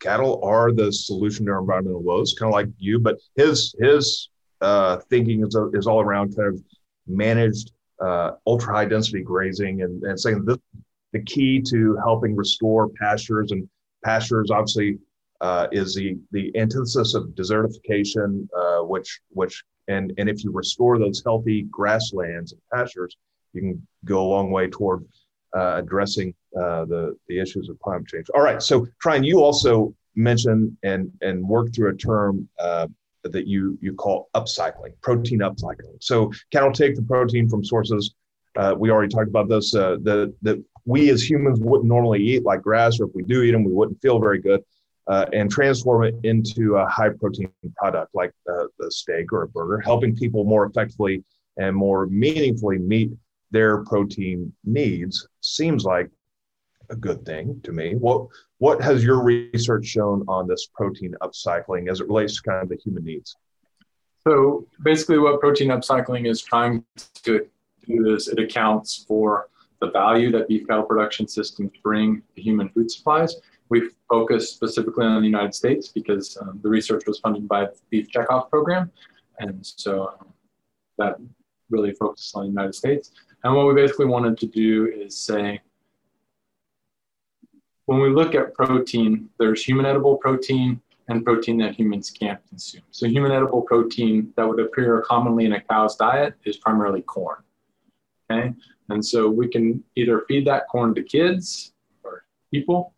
cattle 0.00 0.40
are 0.42 0.72
the 0.72 0.92
solution 0.92 1.46
to 1.46 1.52
our 1.52 1.60
environmental 1.60 2.02
woes, 2.02 2.34
kind 2.38 2.48
of 2.48 2.54
like 2.54 2.68
you. 2.78 2.98
But 2.98 3.18
his 3.36 3.74
his 3.80 4.30
uh, 4.60 4.98
thinking 5.10 5.46
is, 5.46 5.56
is 5.74 5.86
all 5.86 6.00
around 6.00 6.36
kind 6.36 6.48
of 6.48 6.62
managed 7.06 7.72
uh, 8.00 8.32
ultra 8.46 8.74
high 8.74 8.84
density 8.84 9.22
grazing 9.22 9.82
and, 9.82 10.02
and 10.04 10.18
saying 10.18 10.44
this 10.44 10.58
the 11.12 11.22
key 11.22 11.60
to 11.60 11.96
helping 11.96 12.34
restore 12.34 12.88
pastures 13.00 13.52
and 13.52 13.68
pastures 14.04 14.50
obviously 14.50 14.98
uh, 15.42 15.66
is 15.72 15.94
the 15.94 16.16
the 16.30 16.50
antithesis 16.56 17.14
of 17.14 17.24
desertification, 17.34 18.48
uh, 18.56 18.84
which 18.84 19.20
which 19.30 19.62
and 19.88 20.12
and 20.16 20.28
if 20.28 20.44
you 20.44 20.52
restore 20.52 20.98
those 20.98 21.22
healthy 21.24 21.62
grasslands 21.70 22.52
and 22.52 22.60
pastures, 22.72 23.16
you 23.52 23.60
can 23.60 23.86
go 24.04 24.24
a 24.24 24.28
long 24.28 24.50
way 24.50 24.68
toward 24.68 25.04
uh, 25.56 25.74
addressing 25.76 26.32
uh, 26.56 26.84
the 26.84 27.16
the 27.28 27.40
issues 27.40 27.68
of 27.68 27.78
climate 27.80 28.06
change. 28.06 28.26
All 28.34 28.42
right, 28.42 28.62
so 28.62 28.86
Tryon, 29.00 29.24
you 29.24 29.42
also 29.42 29.94
mentioned 30.14 30.76
and 30.84 31.10
and 31.22 31.46
work 31.46 31.74
through 31.74 31.90
a 31.90 31.96
term 31.96 32.48
uh, 32.60 32.86
that 33.24 33.48
you 33.48 33.76
you 33.82 33.94
call 33.94 34.28
upcycling, 34.34 34.92
protein 35.00 35.40
upcycling. 35.40 35.96
So 36.00 36.32
cattle 36.52 36.72
take 36.72 36.94
the 36.94 37.02
protein 37.02 37.48
from 37.48 37.64
sources. 37.64 38.14
Uh, 38.54 38.74
we 38.78 38.90
already 38.90 39.12
talked 39.12 39.28
about 39.28 39.48
this 39.48 39.74
uh, 39.74 39.96
that 40.02 40.32
that 40.42 40.62
we 40.84 41.10
as 41.10 41.28
humans 41.28 41.58
wouldn't 41.60 41.88
normally 41.88 42.22
eat, 42.22 42.44
like 42.44 42.62
grass, 42.62 43.00
or 43.00 43.06
if 43.06 43.14
we 43.14 43.22
do 43.24 43.42
eat 43.42 43.52
them, 43.52 43.64
we 43.64 43.72
wouldn't 43.72 44.00
feel 44.00 44.20
very 44.20 44.40
good. 44.40 44.62
Uh, 45.08 45.26
and 45.32 45.50
transform 45.50 46.04
it 46.04 46.14
into 46.22 46.76
a 46.76 46.88
high 46.88 47.08
protein 47.08 47.50
product 47.76 48.08
like 48.14 48.30
the, 48.46 48.68
the 48.78 48.88
steak 48.88 49.32
or 49.32 49.42
a 49.42 49.48
burger, 49.48 49.80
helping 49.80 50.14
people 50.14 50.44
more 50.44 50.64
effectively 50.64 51.24
and 51.56 51.74
more 51.74 52.06
meaningfully 52.06 52.78
meet 52.78 53.10
their 53.50 53.84
protein 53.84 54.52
needs 54.64 55.26
seems 55.40 55.84
like 55.84 56.08
a 56.90 56.96
good 56.96 57.24
thing 57.24 57.60
to 57.64 57.72
me. 57.72 57.94
What 57.94 58.26
what 58.58 58.80
has 58.80 59.02
your 59.02 59.22
research 59.22 59.86
shown 59.86 60.24
on 60.28 60.46
this 60.46 60.68
protein 60.72 61.14
upcycling 61.20 61.90
as 61.90 62.00
it 62.00 62.06
relates 62.08 62.36
to 62.36 62.42
kind 62.42 62.62
of 62.62 62.68
the 62.68 62.76
human 62.76 63.04
needs? 63.04 63.36
So 64.24 64.66
basically, 64.82 65.18
what 65.18 65.40
protein 65.40 65.68
upcycling 65.68 66.28
is 66.28 66.40
trying 66.40 66.84
to 67.24 67.46
do 67.86 68.14
is 68.14 68.28
it 68.28 68.38
accounts 68.38 69.04
for 69.08 69.48
the 69.80 69.90
value 69.90 70.30
that 70.30 70.46
beef 70.46 70.66
cattle 70.68 70.84
production 70.84 71.26
systems 71.26 71.72
bring 71.82 72.22
to 72.36 72.40
human 72.40 72.68
food 72.68 72.90
supplies. 72.90 73.36
We 73.72 73.78
focused 74.06 74.48
specifically 74.56 75.06
on 75.06 75.22
the 75.22 75.30
United 75.34 75.54
States 75.54 75.88
because 75.88 76.26
um, 76.42 76.60
the 76.62 76.68
research 76.68 77.04
was 77.06 77.18
funded 77.20 77.48
by 77.48 77.62
the 77.64 77.76
Beef 77.88 78.06
Checkoff 78.14 78.50
program, 78.50 78.84
and 79.38 79.58
so 79.84 79.92
um, 80.08 80.26
that 80.98 81.16
really 81.70 81.92
focused 81.92 82.36
on 82.36 82.42
the 82.42 82.48
United 82.48 82.74
States. 82.74 83.12
And 83.42 83.56
what 83.56 83.66
we 83.66 83.72
basically 83.82 84.10
wanted 84.16 84.36
to 84.42 84.46
do 84.46 84.92
is 84.94 85.16
say, 85.16 85.62
when 87.86 88.00
we 88.04 88.10
look 88.10 88.34
at 88.34 88.52
protein, 88.52 89.30
there's 89.38 89.64
human 89.64 89.86
edible 89.86 90.16
protein 90.18 90.78
and 91.08 91.24
protein 91.24 91.56
that 91.62 91.74
humans 91.74 92.10
can't 92.10 92.46
consume. 92.50 92.82
So 92.90 93.06
human 93.06 93.32
edible 93.32 93.62
protein 93.62 94.34
that 94.36 94.46
would 94.46 94.60
appear 94.60 95.00
commonly 95.00 95.46
in 95.46 95.54
a 95.54 95.60
cow's 95.62 95.96
diet 95.96 96.34
is 96.44 96.58
primarily 96.58 97.00
corn. 97.00 97.42
Okay, 98.30 98.52
and 98.90 99.02
so 99.02 99.30
we 99.30 99.48
can 99.48 99.82
either 99.96 100.26
feed 100.28 100.46
that 100.46 100.68
corn 100.68 100.94
to 100.94 101.02
kids 101.02 101.72
or 102.04 102.24
people, 102.52 102.92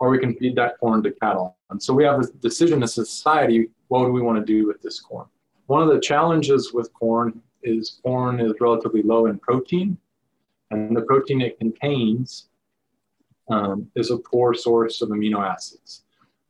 or 0.00 0.08
we 0.08 0.18
can 0.18 0.34
feed 0.34 0.56
that 0.56 0.78
corn 0.80 1.02
to 1.02 1.12
cattle. 1.12 1.56
And 1.68 1.80
so 1.80 1.94
we 1.94 2.04
have 2.04 2.18
a 2.18 2.26
decision 2.40 2.82
as 2.82 2.98
a 2.98 3.04
society, 3.04 3.68
what 3.88 4.06
do 4.06 4.12
we 4.12 4.22
want 4.22 4.44
to 4.44 4.44
do 4.44 4.66
with 4.66 4.80
this 4.82 4.98
corn? 4.98 5.26
One 5.66 5.82
of 5.82 5.88
the 5.88 6.00
challenges 6.00 6.72
with 6.72 6.92
corn 6.94 7.40
is 7.62 8.00
corn 8.02 8.40
is 8.40 8.54
relatively 8.60 9.02
low 9.02 9.26
in 9.26 9.38
protein, 9.38 9.98
and 10.70 10.96
the 10.96 11.02
protein 11.02 11.42
it 11.42 11.58
contains 11.58 12.48
um, 13.50 13.88
is 13.94 14.10
a 14.10 14.16
poor 14.16 14.54
source 14.54 15.02
of 15.02 15.10
amino 15.10 15.46
acids. 15.46 16.02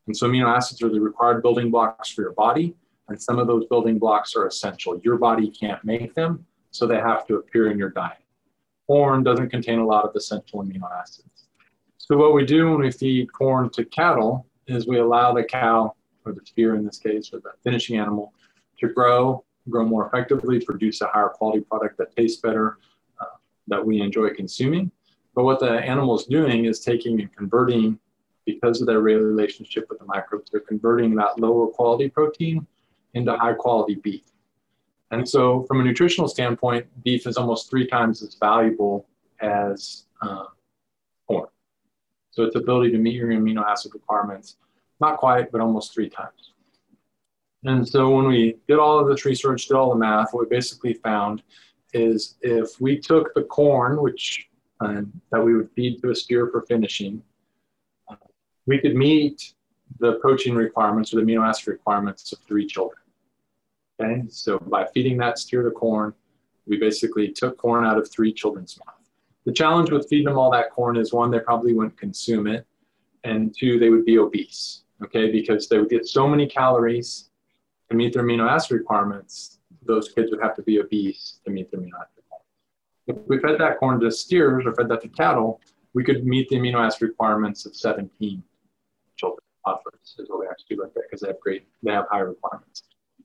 And 0.06 0.16
so 0.16 0.28
amino 0.28 0.46
acids 0.46 0.80
are 0.82 0.88
the 0.88 1.00
required 1.00 1.42
building 1.42 1.70
blocks 1.70 2.10
for 2.10 2.22
your 2.22 2.32
body, 2.32 2.74
and 3.08 3.20
some 3.20 3.38
of 3.38 3.48
those 3.48 3.66
building 3.66 3.98
blocks 3.98 4.36
are 4.36 4.46
essential. 4.46 5.00
Your 5.02 5.18
body 5.18 5.50
can't 5.50 5.82
make 5.84 6.14
them, 6.14 6.46
so 6.70 6.86
they 6.86 6.96
have 6.96 7.26
to 7.26 7.36
appear 7.36 7.70
in 7.70 7.78
your 7.78 7.90
diet. 7.90 8.18
Corn 8.86 9.24
doesn't 9.24 9.50
contain 9.50 9.80
a 9.80 9.86
lot 9.86 10.04
of 10.04 10.14
essential 10.14 10.62
amino 10.62 10.88
acids. 10.92 11.39
So 12.10 12.16
what 12.16 12.34
we 12.34 12.44
do 12.44 12.68
when 12.68 12.80
we 12.80 12.90
feed 12.90 13.32
corn 13.32 13.70
to 13.70 13.84
cattle 13.84 14.44
is 14.66 14.88
we 14.88 14.98
allow 14.98 15.32
the 15.32 15.44
cow, 15.44 15.94
or 16.24 16.32
the 16.32 16.40
steer 16.44 16.74
in 16.74 16.84
this 16.84 16.98
case, 16.98 17.32
or 17.32 17.38
the 17.38 17.52
finishing 17.62 17.98
animal, 17.98 18.34
to 18.80 18.88
grow 18.88 19.44
grow 19.68 19.84
more 19.84 20.08
effectively, 20.08 20.58
produce 20.60 21.02
a 21.02 21.06
higher 21.06 21.28
quality 21.28 21.60
product 21.60 21.98
that 21.98 22.16
tastes 22.16 22.40
better, 22.40 22.78
uh, 23.20 23.36
that 23.68 23.86
we 23.86 24.00
enjoy 24.00 24.30
consuming. 24.30 24.90
But 25.36 25.44
what 25.44 25.60
the 25.60 25.70
animal 25.70 26.18
is 26.18 26.24
doing 26.24 26.64
is 26.64 26.80
taking 26.80 27.20
and 27.20 27.32
converting, 27.36 27.96
because 28.44 28.80
of 28.80 28.88
their 28.88 28.98
relationship 28.98 29.86
with 29.88 30.00
the 30.00 30.06
microbes, 30.06 30.50
they're 30.50 30.62
converting 30.62 31.14
that 31.14 31.38
lower 31.38 31.68
quality 31.68 32.08
protein 32.08 32.66
into 33.14 33.36
high 33.36 33.52
quality 33.52 33.94
beef. 33.94 34.24
And 35.12 35.28
so, 35.28 35.62
from 35.68 35.80
a 35.80 35.84
nutritional 35.84 36.26
standpoint, 36.26 36.86
beef 37.04 37.28
is 37.28 37.36
almost 37.36 37.70
three 37.70 37.86
times 37.86 38.20
as 38.20 38.34
valuable 38.34 39.06
as 39.40 40.06
corn. 40.20 40.48
So, 42.30 42.44
its 42.44 42.56
ability 42.56 42.92
to 42.92 42.98
meet 42.98 43.14
your 43.14 43.28
amino 43.28 43.64
acid 43.66 43.92
requirements, 43.94 44.56
not 45.00 45.18
quite, 45.18 45.50
but 45.50 45.60
almost 45.60 45.92
three 45.92 46.08
times. 46.08 46.50
And 47.64 47.86
so 47.86 48.08
when 48.10 48.26
we 48.26 48.56
did 48.68 48.78
all 48.78 48.98
of 48.98 49.08
this 49.08 49.24
research, 49.24 49.66
did 49.66 49.74
all 49.74 49.90
the 49.90 49.96
math, 49.96 50.32
what 50.32 50.48
we 50.48 50.56
basically 50.56 50.94
found 50.94 51.42
is 51.92 52.36
if 52.40 52.80
we 52.80 52.98
took 52.98 53.34
the 53.34 53.42
corn, 53.42 54.00
which 54.00 54.48
uh, 54.80 55.02
that 55.30 55.44
we 55.44 55.54
would 55.54 55.70
feed 55.72 56.00
to 56.00 56.10
a 56.10 56.14
steer 56.14 56.46
for 56.46 56.62
finishing, 56.62 57.22
we 58.66 58.78
could 58.78 58.94
meet 58.94 59.52
the 59.98 60.14
protein 60.14 60.54
requirements 60.54 61.12
or 61.12 61.16
the 61.16 61.22
amino 61.22 61.46
acid 61.46 61.68
requirements 61.68 62.32
of 62.32 62.38
three 62.46 62.66
children. 62.66 63.00
Okay, 64.00 64.22
so 64.30 64.58
by 64.58 64.86
feeding 64.94 65.18
that 65.18 65.38
steer 65.38 65.62
the 65.62 65.70
corn, 65.70 66.14
we 66.66 66.78
basically 66.78 67.28
took 67.28 67.58
corn 67.58 67.84
out 67.84 67.98
of 67.98 68.10
three 68.10 68.32
children's 68.32 68.78
mouth. 68.86 68.99
The 69.46 69.52
challenge 69.52 69.90
with 69.90 70.08
feeding 70.08 70.26
them 70.26 70.38
all 70.38 70.50
that 70.50 70.70
corn 70.70 70.96
is 70.96 71.12
one, 71.12 71.30
they 71.30 71.40
probably 71.40 71.72
wouldn't 71.72 71.98
consume 71.98 72.46
it, 72.46 72.66
and 73.24 73.54
two, 73.58 73.78
they 73.78 73.88
would 73.88 74.04
be 74.04 74.18
obese. 74.18 74.82
Okay, 75.02 75.32
because 75.32 75.66
they 75.68 75.78
would 75.78 75.88
get 75.88 76.06
so 76.06 76.28
many 76.28 76.46
calories 76.46 77.30
to 77.88 77.96
meet 77.96 78.12
their 78.12 78.22
amino 78.22 78.48
acid 78.48 78.72
requirements, 78.72 79.58
those 79.86 80.10
kids 80.10 80.30
would 80.30 80.42
have 80.42 80.54
to 80.56 80.62
be 80.62 80.78
obese 80.78 81.40
to 81.44 81.50
meet 81.50 81.70
their 81.70 81.80
amino 81.80 81.94
acid 81.94 82.16
requirements. 82.16 82.50
If 83.06 83.16
we 83.26 83.38
fed 83.38 83.58
that 83.58 83.78
corn 83.78 83.98
to 84.00 84.10
steers 84.10 84.66
or 84.66 84.74
fed 84.74 84.88
that 84.88 85.00
to 85.02 85.08
cattle, 85.08 85.60
we 85.94 86.04
could 86.04 86.26
meet 86.26 86.48
the 86.50 86.56
amino 86.56 86.84
acid 86.84 87.02
requirements 87.02 87.64
of 87.64 87.74
17 87.74 88.42
children, 89.16 89.40
toddlers 89.66 90.16
is 90.18 90.28
what 90.28 90.40
we 90.40 90.46
actually 90.46 90.76
looked 90.76 90.96
at 90.96 91.04
because 91.04 91.20
they 91.20 91.28
have 91.28 91.40
great, 91.40 91.66
they 91.82 91.92
have 91.92 92.06
high 92.10 92.20
requirements. 92.20 92.82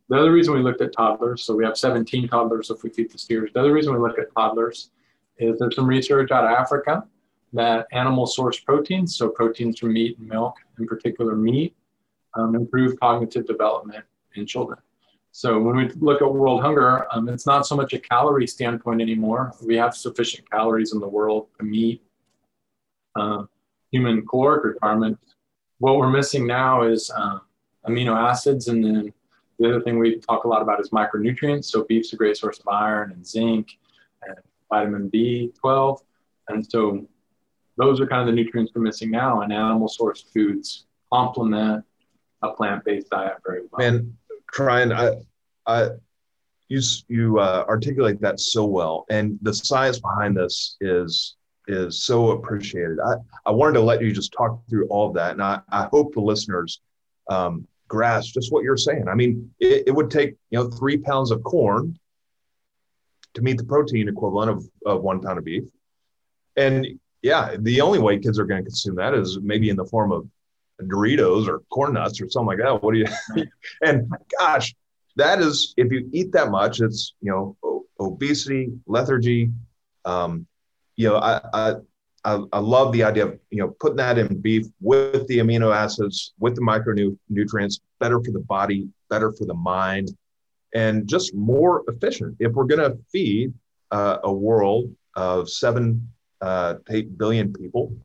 The 0.09 0.17
other 0.17 0.31
reason 0.31 0.53
we 0.53 0.61
looked 0.61 0.81
at 0.81 0.93
toddlers, 0.93 1.43
so 1.43 1.55
we 1.55 1.65
have 1.65 1.77
17 1.77 2.27
toddlers 2.27 2.69
if 2.69 2.83
we 2.83 2.89
feed 2.89 3.11
the 3.11 3.17
steers. 3.17 3.51
The 3.53 3.59
other 3.59 3.73
reason 3.73 3.93
we 3.93 3.99
look 3.99 4.19
at 4.19 4.33
toddlers 4.35 4.91
is 5.37 5.59
there's 5.59 5.75
some 5.75 5.87
research 5.87 6.31
out 6.31 6.45
of 6.45 6.51
Africa 6.51 7.05
that 7.53 7.87
animal 7.91 8.25
source 8.25 8.59
proteins, 8.59 9.15
so 9.15 9.29
proteins 9.29 9.79
from 9.79 9.93
meat 9.93 10.17
and 10.19 10.27
milk, 10.27 10.55
in 10.77 10.85
particular 10.85 11.35
meat, 11.35 11.73
um, 12.33 12.53
improve 12.55 12.99
cognitive 12.99 13.47
development 13.47 14.03
in 14.35 14.45
children. 14.45 14.77
So 15.31 15.59
when 15.59 15.75
we 15.75 15.89
look 15.99 16.21
at 16.21 16.33
world 16.33 16.61
hunger, 16.61 17.07
um, 17.13 17.27
it's 17.29 17.45
not 17.45 17.65
so 17.65 17.75
much 17.75 17.93
a 17.93 17.99
calorie 17.99 18.47
standpoint 18.47 19.01
anymore. 19.01 19.53
We 19.65 19.75
have 19.75 19.95
sufficient 19.95 20.49
calories 20.49 20.93
in 20.93 20.99
the 20.99 21.07
world 21.07 21.47
to 21.59 21.65
meet 21.65 22.01
uh, 23.15 23.43
human 23.91 24.25
caloric 24.25 24.63
requirements. 24.65 25.35
What 25.79 25.97
we're 25.97 26.09
missing 26.09 26.47
now 26.47 26.83
is 26.83 27.11
uh, 27.15 27.39
amino 27.87 28.15
acids, 28.17 28.67
and 28.69 28.83
then 28.83 29.13
the 29.59 29.69
other 29.69 29.81
thing 29.81 29.99
we 29.99 30.19
talk 30.19 30.43
a 30.43 30.47
lot 30.47 30.61
about 30.61 30.79
is 30.79 30.89
micronutrients. 30.89 31.65
So 31.65 31.83
beef's 31.83 32.13
a 32.13 32.15
great 32.15 32.37
source 32.37 32.59
of 32.59 32.67
iron 32.67 33.11
and 33.11 33.25
zinc 33.25 33.77
and 34.23 34.37
vitamin 34.69 35.09
B12, 35.09 35.99
and 36.49 36.65
so 36.65 37.07
those 37.77 37.99
are 37.99 38.07
kind 38.07 38.21
of 38.21 38.27
the 38.27 38.41
nutrients 38.41 38.71
we're 38.75 38.81
missing 38.81 39.11
now. 39.11 39.41
And 39.41 39.51
animal 39.51 39.87
source 39.87 40.25
foods 40.33 40.85
complement 41.11 41.83
a 42.41 42.51
plant-based 42.51 43.09
diet 43.09 43.37
very 43.45 43.61
well. 43.71 43.79
Man, 43.79 44.15
Tryon, 44.51 44.91
I, 44.91 45.15
I, 45.65 45.89
you 46.67 46.81
you 47.07 47.39
uh, 47.39 47.65
articulate 47.67 48.19
that 48.21 48.39
so 48.39 48.65
well, 48.65 49.05
and 49.09 49.37
the 49.41 49.53
science 49.53 49.99
behind 49.99 50.35
this 50.37 50.77
is 50.81 51.35
is 51.67 52.03
so 52.03 52.31
appreciated. 52.31 52.99
I, 52.99 53.15
I 53.45 53.51
wanted 53.51 53.73
to 53.73 53.81
let 53.81 54.01
you 54.01 54.11
just 54.11 54.33
talk 54.33 54.61
through 54.69 54.87
all 54.87 55.07
of 55.07 55.15
that, 55.15 55.31
and 55.31 55.41
I, 55.41 55.59
I 55.69 55.87
hope 55.91 56.13
the 56.13 56.21
listeners 56.21 56.81
um, 57.29 57.67
grasp 57.87 58.33
just 58.33 58.51
what 58.51 58.63
you're 58.63 58.77
saying. 58.77 59.07
I 59.07 59.15
mean, 59.15 59.51
it, 59.59 59.83
it 59.87 59.91
would 59.91 60.09
take 60.11 60.35
you 60.49 60.59
know 60.59 60.69
three 60.69 60.97
pounds 60.97 61.31
of 61.31 61.43
corn 61.43 61.97
to 63.35 63.41
meet 63.41 63.57
the 63.57 63.63
protein 63.63 64.09
equivalent 64.09 64.49
of, 64.49 64.65
of 64.85 65.01
one 65.03 65.21
pound 65.21 65.37
of 65.37 65.45
beef, 65.45 65.63
and 66.55 66.87
yeah, 67.21 67.55
the 67.59 67.81
only 67.81 67.99
way 67.99 68.19
kids 68.19 68.39
are 68.39 68.45
going 68.45 68.63
to 68.63 68.69
consume 68.69 68.95
that 68.95 69.13
is 69.13 69.39
maybe 69.41 69.69
in 69.69 69.75
the 69.75 69.85
form 69.85 70.11
of 70.11 70.27
Doritos 70.81 71.47
or 71.47 71.61
corn 71.71 71.93
nuts 71.93 72.21
or 72.21 72.29
something 72.29 72.47
like 72.47 72.57
that. 72.59 72.83
What 72.83 72.93
do 72.93 72.99
you? 72.99 73.45
and 73.81 74.11
gosh, 74.37 74.75
that 75.15 75.39
is 75.39 75.73
if 75.77 75.91
you 75.91 76.09
eat 76.11 76.31
that 76.33 76.51
much, 76.51 76.81
it's 76.81 77.13
you 77.21 77.31
know 77.31 77.83
obesity, 77.99 78.73
lethargy. 78.85 79.51
Um, 80.03 80.45
you 80.95 81.09
know, 81.09 81.17
I, 81.17 81.41
I 81.53 81.75
I, 82.25 82.43
I, 82.53 82.59
love 82.59 82.91
the 82.91 83.03
idea 83.03 83.27
of 83.27 83.39
you 83.51 83.59
know 83.59 83.75
putting 83.79 83.97
that 83.97 84.17
in 84.17 84.41
beef 84.41 84.65
with 84.81 85.27
the 85.27 85.37
amino 85.37 85.73
acids, 85.73 86.33
with 86.39 86.55
the 86.55 86.61
micronutrients, 86.61 87.79
better 87.99 88.19
for 88.19 88.31
the 88.31 88.39
body, 88.39 88.89
better 89.09 89.31
for 89.31 89.45
the 89.45 89.53
mind, 89.53 90.09
and 90.75 91.07
just 91.07 91.33
more 91.33 91.83
efficient. 91.87 92.35
If 92.39 92.51
we're 92.51 92.65
going 92.65 92.91
to 92.91 92.97
feed 93.11 93.53
uh, 93.89 94.17
a 94.23 94.31
world 94.31 94.93
of 95.15 95.49
seven 95.49 96.07
uh, 96.41 96.75
eight 96.91 97.17
billion 97.17 97.51
people 97.51 97.95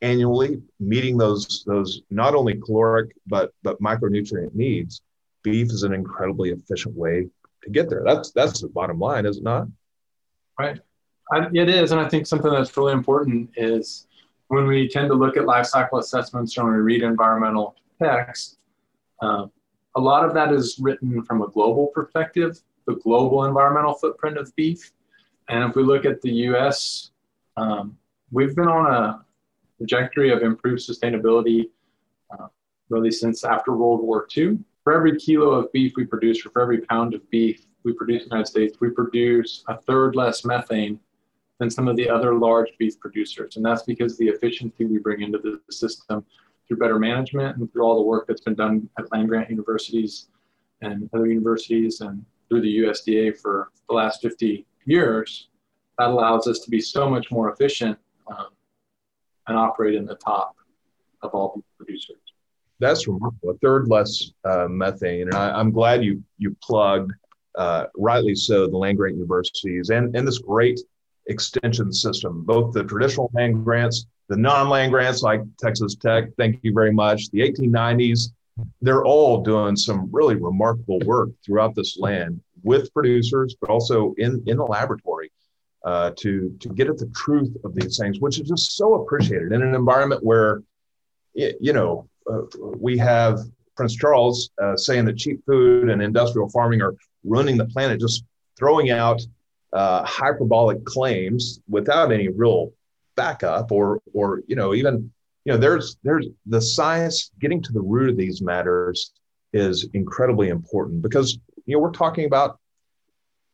annually, 0.00 0.62
meeting 0.80 1.18
those 1.18 1.64
those 1.66 2.02
not 2.10 2.34
only 2.34 2.54
caloric 2.54 3.14
but 3.26 3.52
but 3.62 3.80
micronutrient 3.82 4.54
needs, 4.54 5.02
beef 5.42 5.66
is 5.70 5.82
an 5.82 5.92
incredibly 5.92 6.50
efficient 6.50 6.94
way 6.96 7.26
to 7.62 7.70
get 7.70 7.90
there. 7.90 8.02
That's 8.06 8.30
that's 8.30 8.60
the 8.60 8.68
bottom 8.68 8.98
line, 8.98 9.26
is 9.26 9.38
it 9.38 9.42
not? 9.42 9.66
Right. 10.58 10.80
I, 11.32 11.46
it 11.52 11.68
is, 11.68 11.90
and 11.90 12.00
I 12.00 12.08
think 12.08 12.26
something 12.26 12.50
that's 12.50 12.76
really 12.76 12.92
important 12.92 13.50
is 13.56 14.06
when 14.48 14.66
we 14.66 14.88
tend 14.88 15.08
to 15.08 15.14
look 15.14 15.36
at 15.36 15.46
life 15.46 15.66
cycle 15.66 15.98
assessments 15.98 16.56
or 16.56 16.64
when 16.64 16.74
we 16.74 16.80
read 16.80 17.02
environmental 17.02 17.74
text, 18.00 18.58
uh, 19.22 19.46
a 19.96 20.00
lot 20.00 20.24
of 20.24 20.34
that 20.34 20.52
is 20.52 20.78
written 20.78 21.22
from 21.24 21.42
a 21.42 21.48
global 21.48 21.88
perspective, 21.88 22.60
the 22.86 22.96
global 22.96 23.44
environmental 23.44 23.94
footprint 23.94 24.36
of 24.36 24.54
beef. 24.56 24.92
And 25.48 25.68
if 25.68 25.76
we 25.76 25.82
look 25.82 26.04
at 26.04 26.20
the 26.22 26.30
U.S., 26.30 27.10
um, 27.56 27.96
we've 28.30 28.56
been 28.56 28.68
on 28.68 28.92
a 28.92 29.24
trajectory 29.78 30.32
of 30.32 30.42
improved 30.42 30.82
sustainability 30.82 31.70
uh, 32.30 32.48
really 32.88 33.10
since 33.10 33.44
after 33.44 33.72
World 33.72 34.02
War 34.02 34.26
II. 34.36 34.58
For 34.82 34.92
every 34.92 35.16
kilo 35.18 35.50
of 35.50 35.72
beef 35.72 35.94
we 35.96 36.04
produce, 36.04 36.44
or 36.44 36.50
for 36.50 36.62
every 36.62 36.80
pound 36.82 37.14
of 37.14 37.28
beef 37.30 37.64
we 37.84 37.92
produce 37.92 38.24
in 38.24 38.28
the 38.28 38.34
United 38.34 38.50
States, 38.50 38.78
we 38.80 38.90
produce 38.90 39.64
a 39.68 39.76
third 39.76 40.16
less 40.16 40.44
methane 40.44 40.98
than 41.58 41.70
some 41.70 41.88
of 41.88 41.96
the 41.96 42.08
other 42.08 42.34
large 42.34 42.70
beef 42.78 42.98
producers. 42.98 43.56
And 43.56 43.64
that's 43.64 43.82
because 43.82 44.18
the 44.18 44.28
efficiency 44.28 44.84
we 44.84 44.98
bring 44.98 45.22
into 45.22 45.38
the 45.38 45.60
system 45.72 46.24
through 46.66 46.78
better 46.78 46.98
management 46.98 47.56
and 47.56 47.70
through 47.72 47.82
all 47.82 47.96
the 47.96 48.02
work 48.02 48.26
that's 48.26 48.40
been 48.40 48.54
done 48.54 48.88
at 48.98 49.10
land 49.12 49.28
grant 49.28 49.50
universities 49.50 50.28
and 50.80 51.08
other 51.14 51.26
universities 51.26 52.00
and 52.00 52.24
through 52.48 52.60
the 52.60 52.78
USDA 52.78 53.38
for 53.38 53.70
the 53.88 53.94
last 53.94 54.22
50 54.22 54.66
years, 54.84 55.48
that 55.98 56.08
allows 56.08 56.46
us 56.46 56.60
to 56.60 56.70
be 56.70 56.80
so 56.80 57.08
much 57.08 57.30
more 57.30 57.52
efficient 57.52 57.98
um, 58.26 58.48
and 59.46 59.56
operate 59.56 59.94
in 59.94 60.04
the 60.04 60.16
top 60.16 60.56
of 61.22 61.30
all 61.34 61.62
producers. 61.76 62.16
That's 62.80 63.06
remarkable. 63.06 63.50
A 63.50 63.58
third 63.58 63.88
less 63.88 64.32
uh, 64.44 64.66
methane, 64.68 65.22
and 65.22 65.34
I, 65.34 65.58
am 65.58 65.70
glad 65.70 66.04
you 66.04 66.22
you 66.38 66.56
plugged, 66.62 67.12
uh, 67.56 67.86
rightly 67.96 68.34
so, 68.34 68.66
the 68.66 68.76
land 68.76 68.98
grant 68.98 69.14
universities 69.14 69.90
and 69.90 70.14
and 70.16 70.26
this 70.26 70.38
great 70.38 70.80
extension 71.26 71.92
system, 71.92 72.42
both 72.42 72.74
the 72.74 72.84
traditional 72.84 73.30
land 73.32 73.64
grants, 73.64 74.06
the 74.28 74.36
non-land 74.36 74.92
grants 74.92 75.22
like 75.22 75.42
Texas 75.58 75.96
Tech, 75.96 76.24
thank 76.36 76.58
you 76.62 76.72
very 76.72 76.92
much, 76.92 77.30
the 77.30 77.40
1890s, 77.40 78.30
they're 78.80 79.04
all 79.04 79.42
doing 79.42 79.76
some 79.76 80.08
really 80.12 80.36
remarkable 80.36 81.00
work 81.00 81.30
throughout 81.44 81.74
this 81.74 81.98
land 81.98 82.40
with 82.62 82.92
producers, 82.94 83.56
but 83.60 83.70
also 83.70 84.14
in, 84.18 84.42
in 84.46 84.56
the 84.56 84.64
laboratory 84.64 85.30
uh, 85.84 86.12
to, 86.16 86.56
to 86.60 86.68
get 86.70 86.88
at 86.88 86.98
the 86.98 87.10
truth 87.14 87.54
of 87.64 87.74
these 87.74 87.98
things, 87.98 88.20
which 88.20 88.38
is 88.38 88.48
just 88.48 88.76
so 88.76 88.94
appreciated 89.02 89.52
in 89.52 89.62
an 89.62 89.74
environment 89.74 90.22
where, 90.24 90.62
you 91.34 91.72
know, 91.72 92.08
uh, 92.30 92.42
we 92.78 92.96
have 92.96 93.40
Prince 93.76 93.96
Charles 93.96 94.50
uh, 94.62 94.76
saying 94.76 95.04
that 95.06 95.18
cheap 95.18 95.44
food 95.44 95.90
and 95.90 96.00
industrial 96.00 96.48
farming 96.48 96.80
are 96.80 96.94
ruining 97.24 97.58
the 97.58 97.66
planet, 97.66 98.00
just 98.00 98.24
throwing 98.56 98.90
out 98.90 99.20
uh, 99.72 100.04
hyperbolic 100.04 100.84
claims 100.84 101.60
without 101.68 102.12
any 102.12 102.28
real 102.28 102.72
backup 103.16 103.70
or 103.72 104.00
or 104.12 104.42
you 104.46 104.56
know 104.56 104.74
even 104.74 105.10
you 105.44 105.52
know 105.52 105.58
there's 105.58 105.96
there's 106.02 106.26
the 106.46 106.60
science 106.60 107.30
getting 107.40 107.62
to 107.62 107.72
the 107.72 107.80
root 107.80 108.10
of 108.10 108.16
these 108.16 108.42
matters 108.42 109.12
is 109.52 109.88
incredibly 109.94 110.48
important 110.48 111.00
because 111.00 111.38
you 111.66 111.76
know 111.76 111.78
we're 111.80 111.90
talking 111.90 112.24
about 112.24 112.58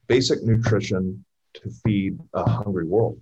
basic 0.07 0.43
nutrition 0.43 1.25
to 1.55 1.71
feed 1.85 2.19
a 2.35 2.49
hungry 2.49 2.85
world. 2.85 3.21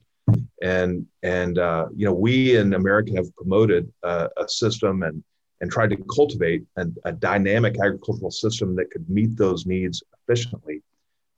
And 0.62 1.06
and 1.22 1.58
uh, 1.58 1.86
you 1.94 2.04
know 2.04 2.12
we 2.12 2.56
in 2.56 2.74
america 2.74 3.12
have 3.16 3.34
promoted 3.36 3.90
uh, 4.02 4.28
a 4.36 4.48
system 4.48 5.02
and 5.02 5.22
and 5.60 5.70
tried 5.70 5.90
to 5.90 5.96
cultivate 6.14 6.62
a, 6.76 6.86
a 7.04 7.12
dynamic 7.12 7.76
agricultural 7.80 8.30
system 8.30 8.76
that 8.76 8.90
could 8.90 9.08
meet 9.08 9.36
those 9.36 9.66
needs 9.66 10.02
efficiently 10.18 10.82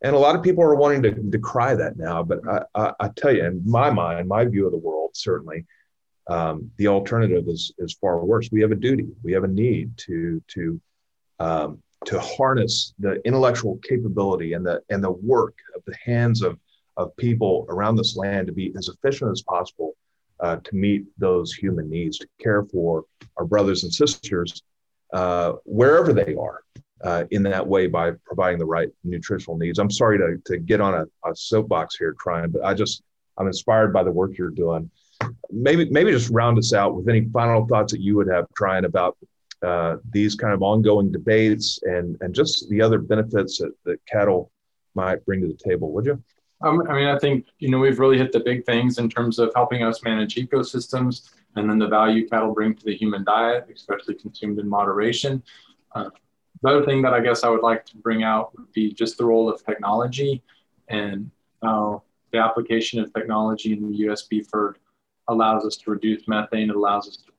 and 0.02 0.14
a 0.14 0.18
lot 0.18 0.34
of 0.34 0.42
people 0.42 0.64
are 0.64 0.74
wanting 0.74 1.02
to 1.02 1.10
decry 1.10 1.74
that 1.74 1.96
now. 1.96 2.22
But 2.22 2.40
I, 2.48 2.62
I, 2.74 2.92
I 3.00 3.08
tell 3.08 3.34
you, 3.34 3.44
in 3.44 3.62
my 3.64 3.90
mind, 3.90 4.28
my 4.28 4.44
view 4.44 4.66
of 4.66 4.72
the 4.72 4.78
world, 4.78 5.10
certainly, 5.14 5.66
um, 6.28 6.70
the 6.76 6.88
alternative 6.88 7.48
is 7.48 7.72
is 7.78 7.94
far 8.00 8.24
worse. 8.24 8.48
We 8.52 8.60
have 8.62 8.72
a 8.72 8.76
duty, 8.76 9.08
we 9.22 9.32
have 9.32 9.44
a 9.44 9.48
need 9.48 9.96
to 9.98 10.42
to 10.48 10.80
um, 11.38 11.82
to 12.06 12.20
harness 12.20 12.94
the 12.98 13.20
intellectual 13.26 13.78
capability 13.78 14.54
and 14.54 14.64
the 14.64 14.82
and 14.90 15.02
the 15.02 15.10
work 15.10 15.58
of 15.76 15.82
the 15.86 15.96
hands 16.04 16.42
of 16.42 16.58
of 16.96 17.16
people 17.16 17.66
around 17.68 17.96
this 17.96 18.16
land 18.16 18.46
to 18.46 18.52
be 18.52 18.72
as 18.76 18.88
efficient 18.88 19.30
as 19.30 19.42
possible 19.42 19.96
uh, 20.40 20.56
to 20.56 20.74
meet 20.74 21.04
those 21.18 21.52
human 21.52 21.88
needs, 21.88 22.18
to 22.18 22.28
care 22.40 22.64
for 22.64 23.04
our 23.36 23.44
brothers 23.44 23.84
and 23.84 23.92
sisters 23.92 24.62
uh, 25.12 25.52
wherever 25.64 26.12
they 26.12 26.34
are 26.34 26.62
uh, 27.02 27.24
in 27.30 27.42
that 27.44 27.66
way 27.66 27.86
by 27.86 28.12
providing 28.24 28.58
the 28.58 28.66
right 28.66 28.88
nutritional 29.04 29.56
needs. 29.56 29.78
I'm 29.78 29.90
sorry 29.90 30.18
to, 30.18 30.40
to 30.46 30.58
get 30.58 30.80
on 30.80 30.94
a, 30.94 31.04
a 31.28 31.34
soapbox 31.34 31.96
here, 31.96 32.14
Tryon, 32.20 32.50
but 32.50 32.64
I 32.64 32.74
just 32.74 33.02
I'm 33.38 33.46
inspired 33.46 33.92
by 33.92 34.02
the 34.02 34.10
work 34.10 34.36
you're 34.36 34.50
doing. 34.50 34.90
Maybe 35.50 35.88
maybe 35.90 36.12
just 36.12 36.30
round 36.30 36.58
us 36.58 36.72
out 36.72 36.94
with 36.94 37.08
any 37.08 37.26
final 37.32 37.66
thoughts 37.66 37.92
that 37.92 38.00
you 38.00 38.16
would 38.16 38.28
have, 38.28 38.46
Tryon 38.56 38.84
about 38.84 39.16
uh, 39.62 39.96
these 40.10 40.34
kind 40.34 40.54
of 40.54 40.62
ongoing 40.62 41.12
debates 41.12 41.80
and 41.82 42.16
and 42.20 42.34
just 42.34 42.68
the 42.68 42.80
other 42.80 42.98
benefits 42.98 43.58
that, 43.58 43.72
that 43.84 44.04
cattle 44.06 44.50
might 44.94 45.24
bring 45.24 45.40
to 45.40 45.48
the 45.48 45.54
table. 45.54 45.92
Would 45.92 46.06
you? 46.06 46.22
Um, 46.62 46.82
I 46.88 46.94
mean, 46.94 47.06
I 47.06 47.18
think 47.18 47.46
you 47.58 47.70
know 47.70 47.78
we've 47.78 47.98
really 47.98 48.18
hit 48.18 48.32
the 48.32 48.40
big 48.40 48.64
things 48.66 48.98
in 48.98 49.08
terms 49.08 49.38
of 49.38 49.50
helping 49.54 49.82
us 49.82 50.02
manage 50.02 50.34
ecosystems, 50.34 51.30
and 51.56 51.68
then 51.68 51.78
the 51.78 51.88
value 51.88 52.28
cattle 52.28 52.52
bring 52.52 52.74
to 52.74 52.84
the 52.84 52.94
human 52.94 53.24
diet, 53.24 53.66
especially 53.74 54.14
consumed 54.14 54.58
in 54.58 54.68
moderation. 54.68 55.42
Uh, 55.94 56.10
the 56.62 56.68
other 56.68 56.84
thing 56.84 57.02
that 57.02 57.14
I 57.14 57.20
guess 57.20 57.42
I 57.42 57.48
would 57.48 57.62
like 57.62 57.86
to 57.86 57.96
bring 57.96 58.22
out 58.22 58.56
would 58.56 58.70
be 58.72 58.92
just 58.92 59.16
the 59.16 59.24
role 59.24 59.48
of 59.48 59.64
technology 59.64 60.42
and 60.88 61.30
how 61.62 62.02
the 62.32 62.38
application 62.38 63.00
of 63.00 63.12
technology 63.12 63.72
in 63.72 63.90
the 63.90 63.96
US 64.08 64.22
beef 64.22 64.48
herd 64.52 64.78
allows 65.28 65.64
us 65.64 65.76
to 65.78 65.90
reduce 65.90 66.28
methane. 66.28 66.70
It 66.70 66.76
allows 66.76 67.08
us 67.08 67.16
to 67.16 67.32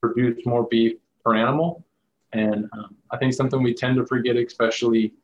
produce 0.00 0.44
more 0.44 0.64
beef 0.64 0.94
per 1.24 1.34
animal. 1.34 1.84
And 2.32 2.68
um, 2.72 2.96
I 3.10 3.16
think 3.16 3.32
something 3.34 3.62
we 3.62 3.74
tend 3.74 3.96
to 3.96 4.06
forget, 4.06 4.36
especially 4.36 5.14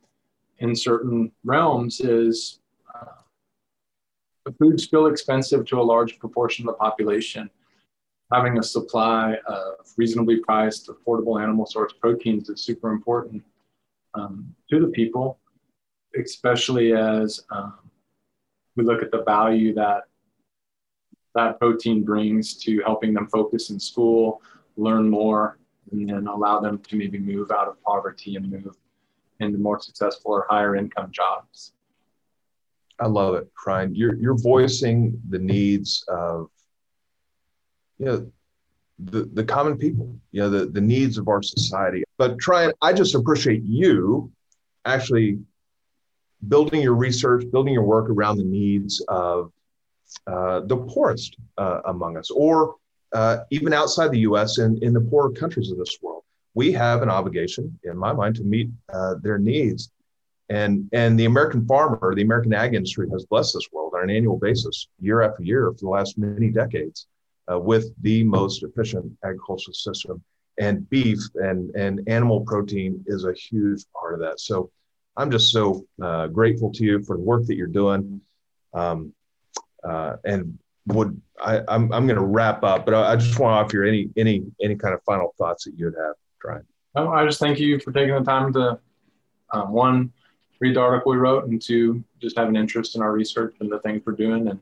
in 0.59 0.75
certain 0.75 1.31
realms, 1.43 1.99
is 1.99 2.59
uh, 2.95 4.51
food's 4.59 4.83
still 4.83 5.07
expensive 5.07 5.65
to 5.67 5.79
a 5.79 5.83
large 5.83 6.19
proportion 6.19 6.67
of 6.67 6.73
the 6.73 6.77
population 6.77 7.49
having 8.31 8.59
a 8.59 8.63
supply 8.63 9.35
of 9.47 9.73
reasonably 9.97 10.37
priced, 10.37 10.87
affordable 10.87 11.41
animal 11.41 11.65
source 11.65 11.93
proteins 11.93 12.49
is 12.49 12.61
super 12.61 12.91
important 12.91 13.43
um, 14.13 14.53
to 14.69 14.79
the 14.79 14.87
people, 14.87 15.39
especially 16.19 16.93
as 16.93 17.41
um, 17.51 17.79
we 18.75 18.83
look 18.83 19.01
at 19.01 19.11
the 19.11 19.23
value 19.23 19.73
that 19.73 20.03
that 21.35 21.59
protein 21.59 22.03
brings 22.03 22.55
to 22.55 22.81
helping 22.83 23.13
them 23.13 23.27
focus 23.27 23.69
in 23.69 23.79
school, 23.79 24.41
learn 24.77 25.07
more, 25.07 25.59
and 25.91 26.09
then 26.09 26.27
allow 26.27 26.59
them 26.59 26.79
to 26.79 26.95
maybe 26.95 27.19
move 27.19 27.51
out 27.51 27.67
of 27.67 27.81
poverty 27.83 28.35
and 28.35 28.49
move 28.49 28.75
into 29.39 29.57
more 29.57 29.79
successful 29.79 30.31
or 30.31 30.45
higher 30.49 30.75
income 30.75 31.11
jobs. 31.11 31.73
I 32.99 33.07
love 33.07 33.35
it, 33.35 33.49
Tryon. 33.57 33.95
You're 33.95 34.15
you're 34.15 34.37
voicing 34.37 35.21
the 35.29 35.39
needs 35.39 36.03
of 36.07 36.49
you 37.99 38.05
know 38.05 38.31
the, 38.99 39.29
the 39.33 39.43
common 39.43 39.77
people, 39.77 40.13
you 40.31 40.41
know, 40.41 40.49
the, 40.49 40.65
the 40.65 40.81
needs 40.81 41.17
of 41.17 41.27
our 41.27 41.41
society. 41.41 42.03
But 42.17 42.37
try 42.39 42.71
I 42.81 42.93
just 42.93 43.15
appreciate 43.15 43.63
you 43.63 44.31
actually 44.85 45.39
building 46.47 46.81
your 46.81 46.95
research, 46.95 47.45
building 47.51 47.73
your 47.73 47.83
work 47.83 48.09
around 48.09 48.37
the 48.37 48.43
needs 48.43 49.03
of 49.07 49.51
uh, 50.27 50.61
the 50.61 50.77
poorest 50.77 51.37
uh, 51.57 51.81
among 51.85 52.17
us, 52.17 52.29
or 52.31 52.75
uh, 53.13 53.39
even 53.51 53.73
outside 53.73 54.11
the 54.11 54.19
US 54.19 54.57
and 54.57 54.81
in 54.83 54.93
the 54.93 55.01
poorer 55.01 55.31
countries 55.31 55.71
of 55.71 55.77
this 55.77 55.97
world. 56.01 56.23
We 56.55 56.71
have 56.73 57.01
an 57.01 57.09
obligation, 57.09 57.79
in 57.83 57.95
my 57.95 58.11
mind, 58.11 58.35
to 58.35 58.43
meet 58.43 58.69
uh, 58.91 59.15
their 59.21 59.37
needs. 59.37 59.91
And, 60.49 60.89
and 60.93 61.17
the 61.17 61.25
American 61.25 61.65
farmer, 61.67 62.15
the 62.15 62.23
American 62.23 62.53
ag 62.53 62.73
industry 62.73 63.07
has 63.11 63.23
blessed 63.25 63.53
this 63.53 63.67
world 63.71 63.93
on 63.95 64.03
an 64.03 64.09
annual 64.09 64.37
basis, 64.37 64.87
year 64.99 65.21
after 65.21 65.43
year, 65.43 65.71
for 65.71 65.77
the 65.77 65.89
last 65.89 66.17
many 66.17 66.49
decades 66.49 67.05
uh, 67.51 67.59
with 67.59 67.91
the 68.01 68.23
most 68.23 68.63
efficient 68.63 69.11
agricultural 69.23 69.73
system. 69.73 70.23
And 70.59 70.89
beef 70.89 71.19
and, 71.35 71.73
and 71.75 72.01
animal 72.07 72.41
protein 72.41 73.03
is 73.07 73.23
a 73.23 73.33
huge 73.33 73.83
part 73.97 74.13
of 74.13 74.19
that. 74.19 74.41
So 74.41 74.71
I'm 75.15 75.31
just 75.31 75.51
so 75.51 75.85
uh, 76.01 76.27
grateful 76.27 76.71
to 76.73 76.83
you 76.83 77.01
for 77.03 77.15
the 77.15 77.23
work 77.23 77.45
that 77.45 77.55
you're 77.55 77.67
doing. 77.67 78.21
Um, 78.73 79.13
uh, 79.83 80.17
and 80.25 80.59
would 80.87 81.21
I, 81.41 81.59
I'm 81.67 81.91
I'm 81.93 82.05
going 82.07 82.17
to 82.17 82.25
wrap 82.25 82.63
up, 82.63 82.85
but 82.85 82.93
I, 82.93 83.15
just 83.15 83.39
want 83.39 83.53
to 83.53 83.65
offer 83.65 83.77
you 83.77 83.89
any 83.89 84.09
any 84.17 84.43
any 84.61 84.75
kind 84.75 84.93
of 84.93 85.01
final 85.03 85.33
thoughts 85.37 85.65
that 85.65 85.73
you'd 85.77 85.95
have, 85.95 86.15
Tryon. 86.41 86.65
No, 86.95 87.11
I 87.11 87.25
just 87.25 87.39
thank 87.39 87.59
you 87.59 87.79
for 87.79 87.91
taking 87.91 88.15
the 88.15 88.21
time 88.21 88.51
to 88.53 88.79
um, 89.51 89.71
one 89.71 90.11
read 90.59 90.75
the 90.75 90.81
article 90.81 91.11
we 91.11 91.17
wrote, 91.17 91.45
and 91.45 91.61
two 91.61 92.03
just 92.21 92.37
have 92.37 92.49
an 92.49 92.55
interest 92.55 92.95
in 92.95 93.01
our 93.01 93.11
research 93.11 93.55
and 93.59 93.71
the 93.71 93.79
things 93.79 94.01
we're 94.05 94.13
doing, 94.13 94.47
and 94.49 94.59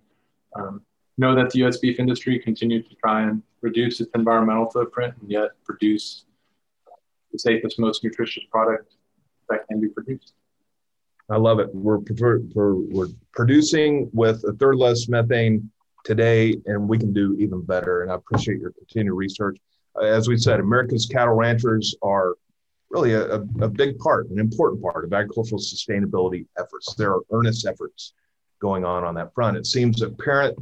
um, 0.56 0.82
know 1.18 1.36
that 1.36 1.50
the 1.50 1.60
U.S. 1.60 1.78
beef 1.78 2.00
industry 2.00 2.40
continues 2.40 2.88
to 2.90 2.96
try 2.96 3.24
and 3.24 3.42
reduce 3.62 4.00
its 4.02 4.12
environmental 4.16 4.70
footprint 4.70 5.16
and 5.22 5.32
yet 5.32 5.50
produce 5.66 6.26
the 7.32 7.40
safest, 7.40 7.80
most 7.80 8.04
nutritious 8.04 8.44
product 8.52 8.94
that 9.50 9.68
can 9.68 9.82
be 9.82 9.90
produced. 9.90 10.34
I 11.30 11.38
love 11.38 11.60
it. 11.60 11.74
We're, 11.74 12.00
we're, 12.54 12.76
we're 12.76 13.08
producing 13.34 14.10
with 14.14 14.44
a 14.46 14.54
third 14.54 14.78
less 14.78 15.10
methane 15.10 15.70
today, 16.06 16.56
and 16.66 16.88
we 16.88 16.98
can 16.98 17.12
do 17.12 17.36
even 17.38 17.62
better. 17.62 18.04
And 18.04 18.12
I 18.12 18.16
appreciate 18.16 18.60
your 18.60 18.72
continued 18.72 19.14
research. 19.14 19.58
As 20.02 20.30
we 20.30 20.38
said, 20.38 20.60
America's 20.60 21.06
cattle 21.06 21.34
ranchers 21.34 21.96
are 22.02 22.36
really 22.90 23.14
a, 23.14 23.36
a 23.36 23.68
big 23.68 23.98
part, 24.00 24.30
an 24.30 24.40
important 24.40 24.82
part 24.82 25.04
of 25.04 25.12
agricultural 25.12 25.60
sustainability 25.60 26.46
efforts. 26.58 26.94
There 26.96 27.14
are 27.14 27.22
earnest 27.32 27.66
efforts 27.66 28.14
going 28.62 28.86
on 28.86 29.04
on 29.04 29.16
that 29.16 29.34
front. 29.34 29.58
It 29.58 29.66
seems 29.66 30.00
that 30.00 30.18
parent 30.18 30.58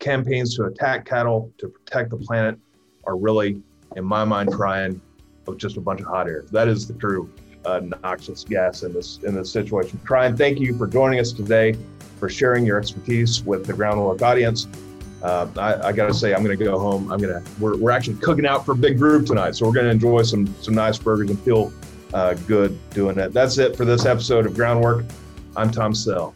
campaigns 0.00 0.56
to 0.56 0.64
attack 0.64 1.04
cattle 1.04 1.52
to 1.58 1.68
protect 1.68 2.10
the 2.10 2.16
planet 2.16 2.58
are 3.06 3.16
really, 3.16 3.62
in 3.96 4.04
my 4.04 4.24
mind, 4.24 4.50
trying 4.52 5.00
of 5.46 5.56
just 5.56 5.76
a 5.76 5.80
bunch 5.80 6.00
of 6.00 6.06
hot 6.06 6.26
air. 6.26 6.44
That 6.50 6.68
is 6.68 6.86
the 6.88 6.94
true 6.94 7.32
uh, 7.64 7.80
noxious 8.02 8.44
gas 8.44 8.82
in 8.82 8.92
this 8.92 9.20
in 9.22 9.34
this 9.34 9.52
situation. 9.52 10.00
Tryon, 10.04 10.36
thank 10.36 10.58
you 10.58 10.76
for 10.76 10.86
joining 10.86 11.20
us 11.20 11.32
today, 11.32 11.76
for 12.18 12.28
sharing 12.28 12.64
your 12.66 12.78
expertise 12.78 13.42
with 13.44 13.66
the 13.66 13.72
GroundWork 13.72 14.22
audience. 14.22 14.66
Uh, 15.22 15.46
I, 15.58 15.88
I 15.88 15.92
got 15.92 16.06
to 16.06 16.14
say, 16.14 16.34
I'm 16.34 16.42
going 16.42 16.56
to 16.56 16.64
go 16.64 16.78
home. 16.78 17.12
I'm 17.12 17.20
going 17.20 17.42
to. 17.42 17.50
We're, 17.60 17.76
we're 17.76 17.90
actually 17.90 18.16
cooking 18.16 18.46
out 18.46 18.64
for 18.64 18.72
a 18.72 18.76
big 18.76 18.96
group 18.98 19.26
tonight, 19.26 19.54
so 19.54 19.66
we're 19.66 19.74
going 19.74 19.86
to 19.86 19.92
enjoy 19.92 20.22
some 20.22 20.54
some 20.62 20.74
nice 20.74 20.98
burgers 20.98 21.30
and 21.30 21.38
feel 21.40 21.72
uh, 22.14 22.34
good 22.46 22.78
doing 22.90 23.18
it. 23.18 23.32
That's 23.32 23.58
it 23.58 23.76
for 23.76 23.84
this 23.84 24.06
episode 24.06 24.46
of 24.46 24.54
GroundWork. 24.54 25.10
I'm 25.56 25.70
Tom 25.70 25.94
Sell. 25.94 26.34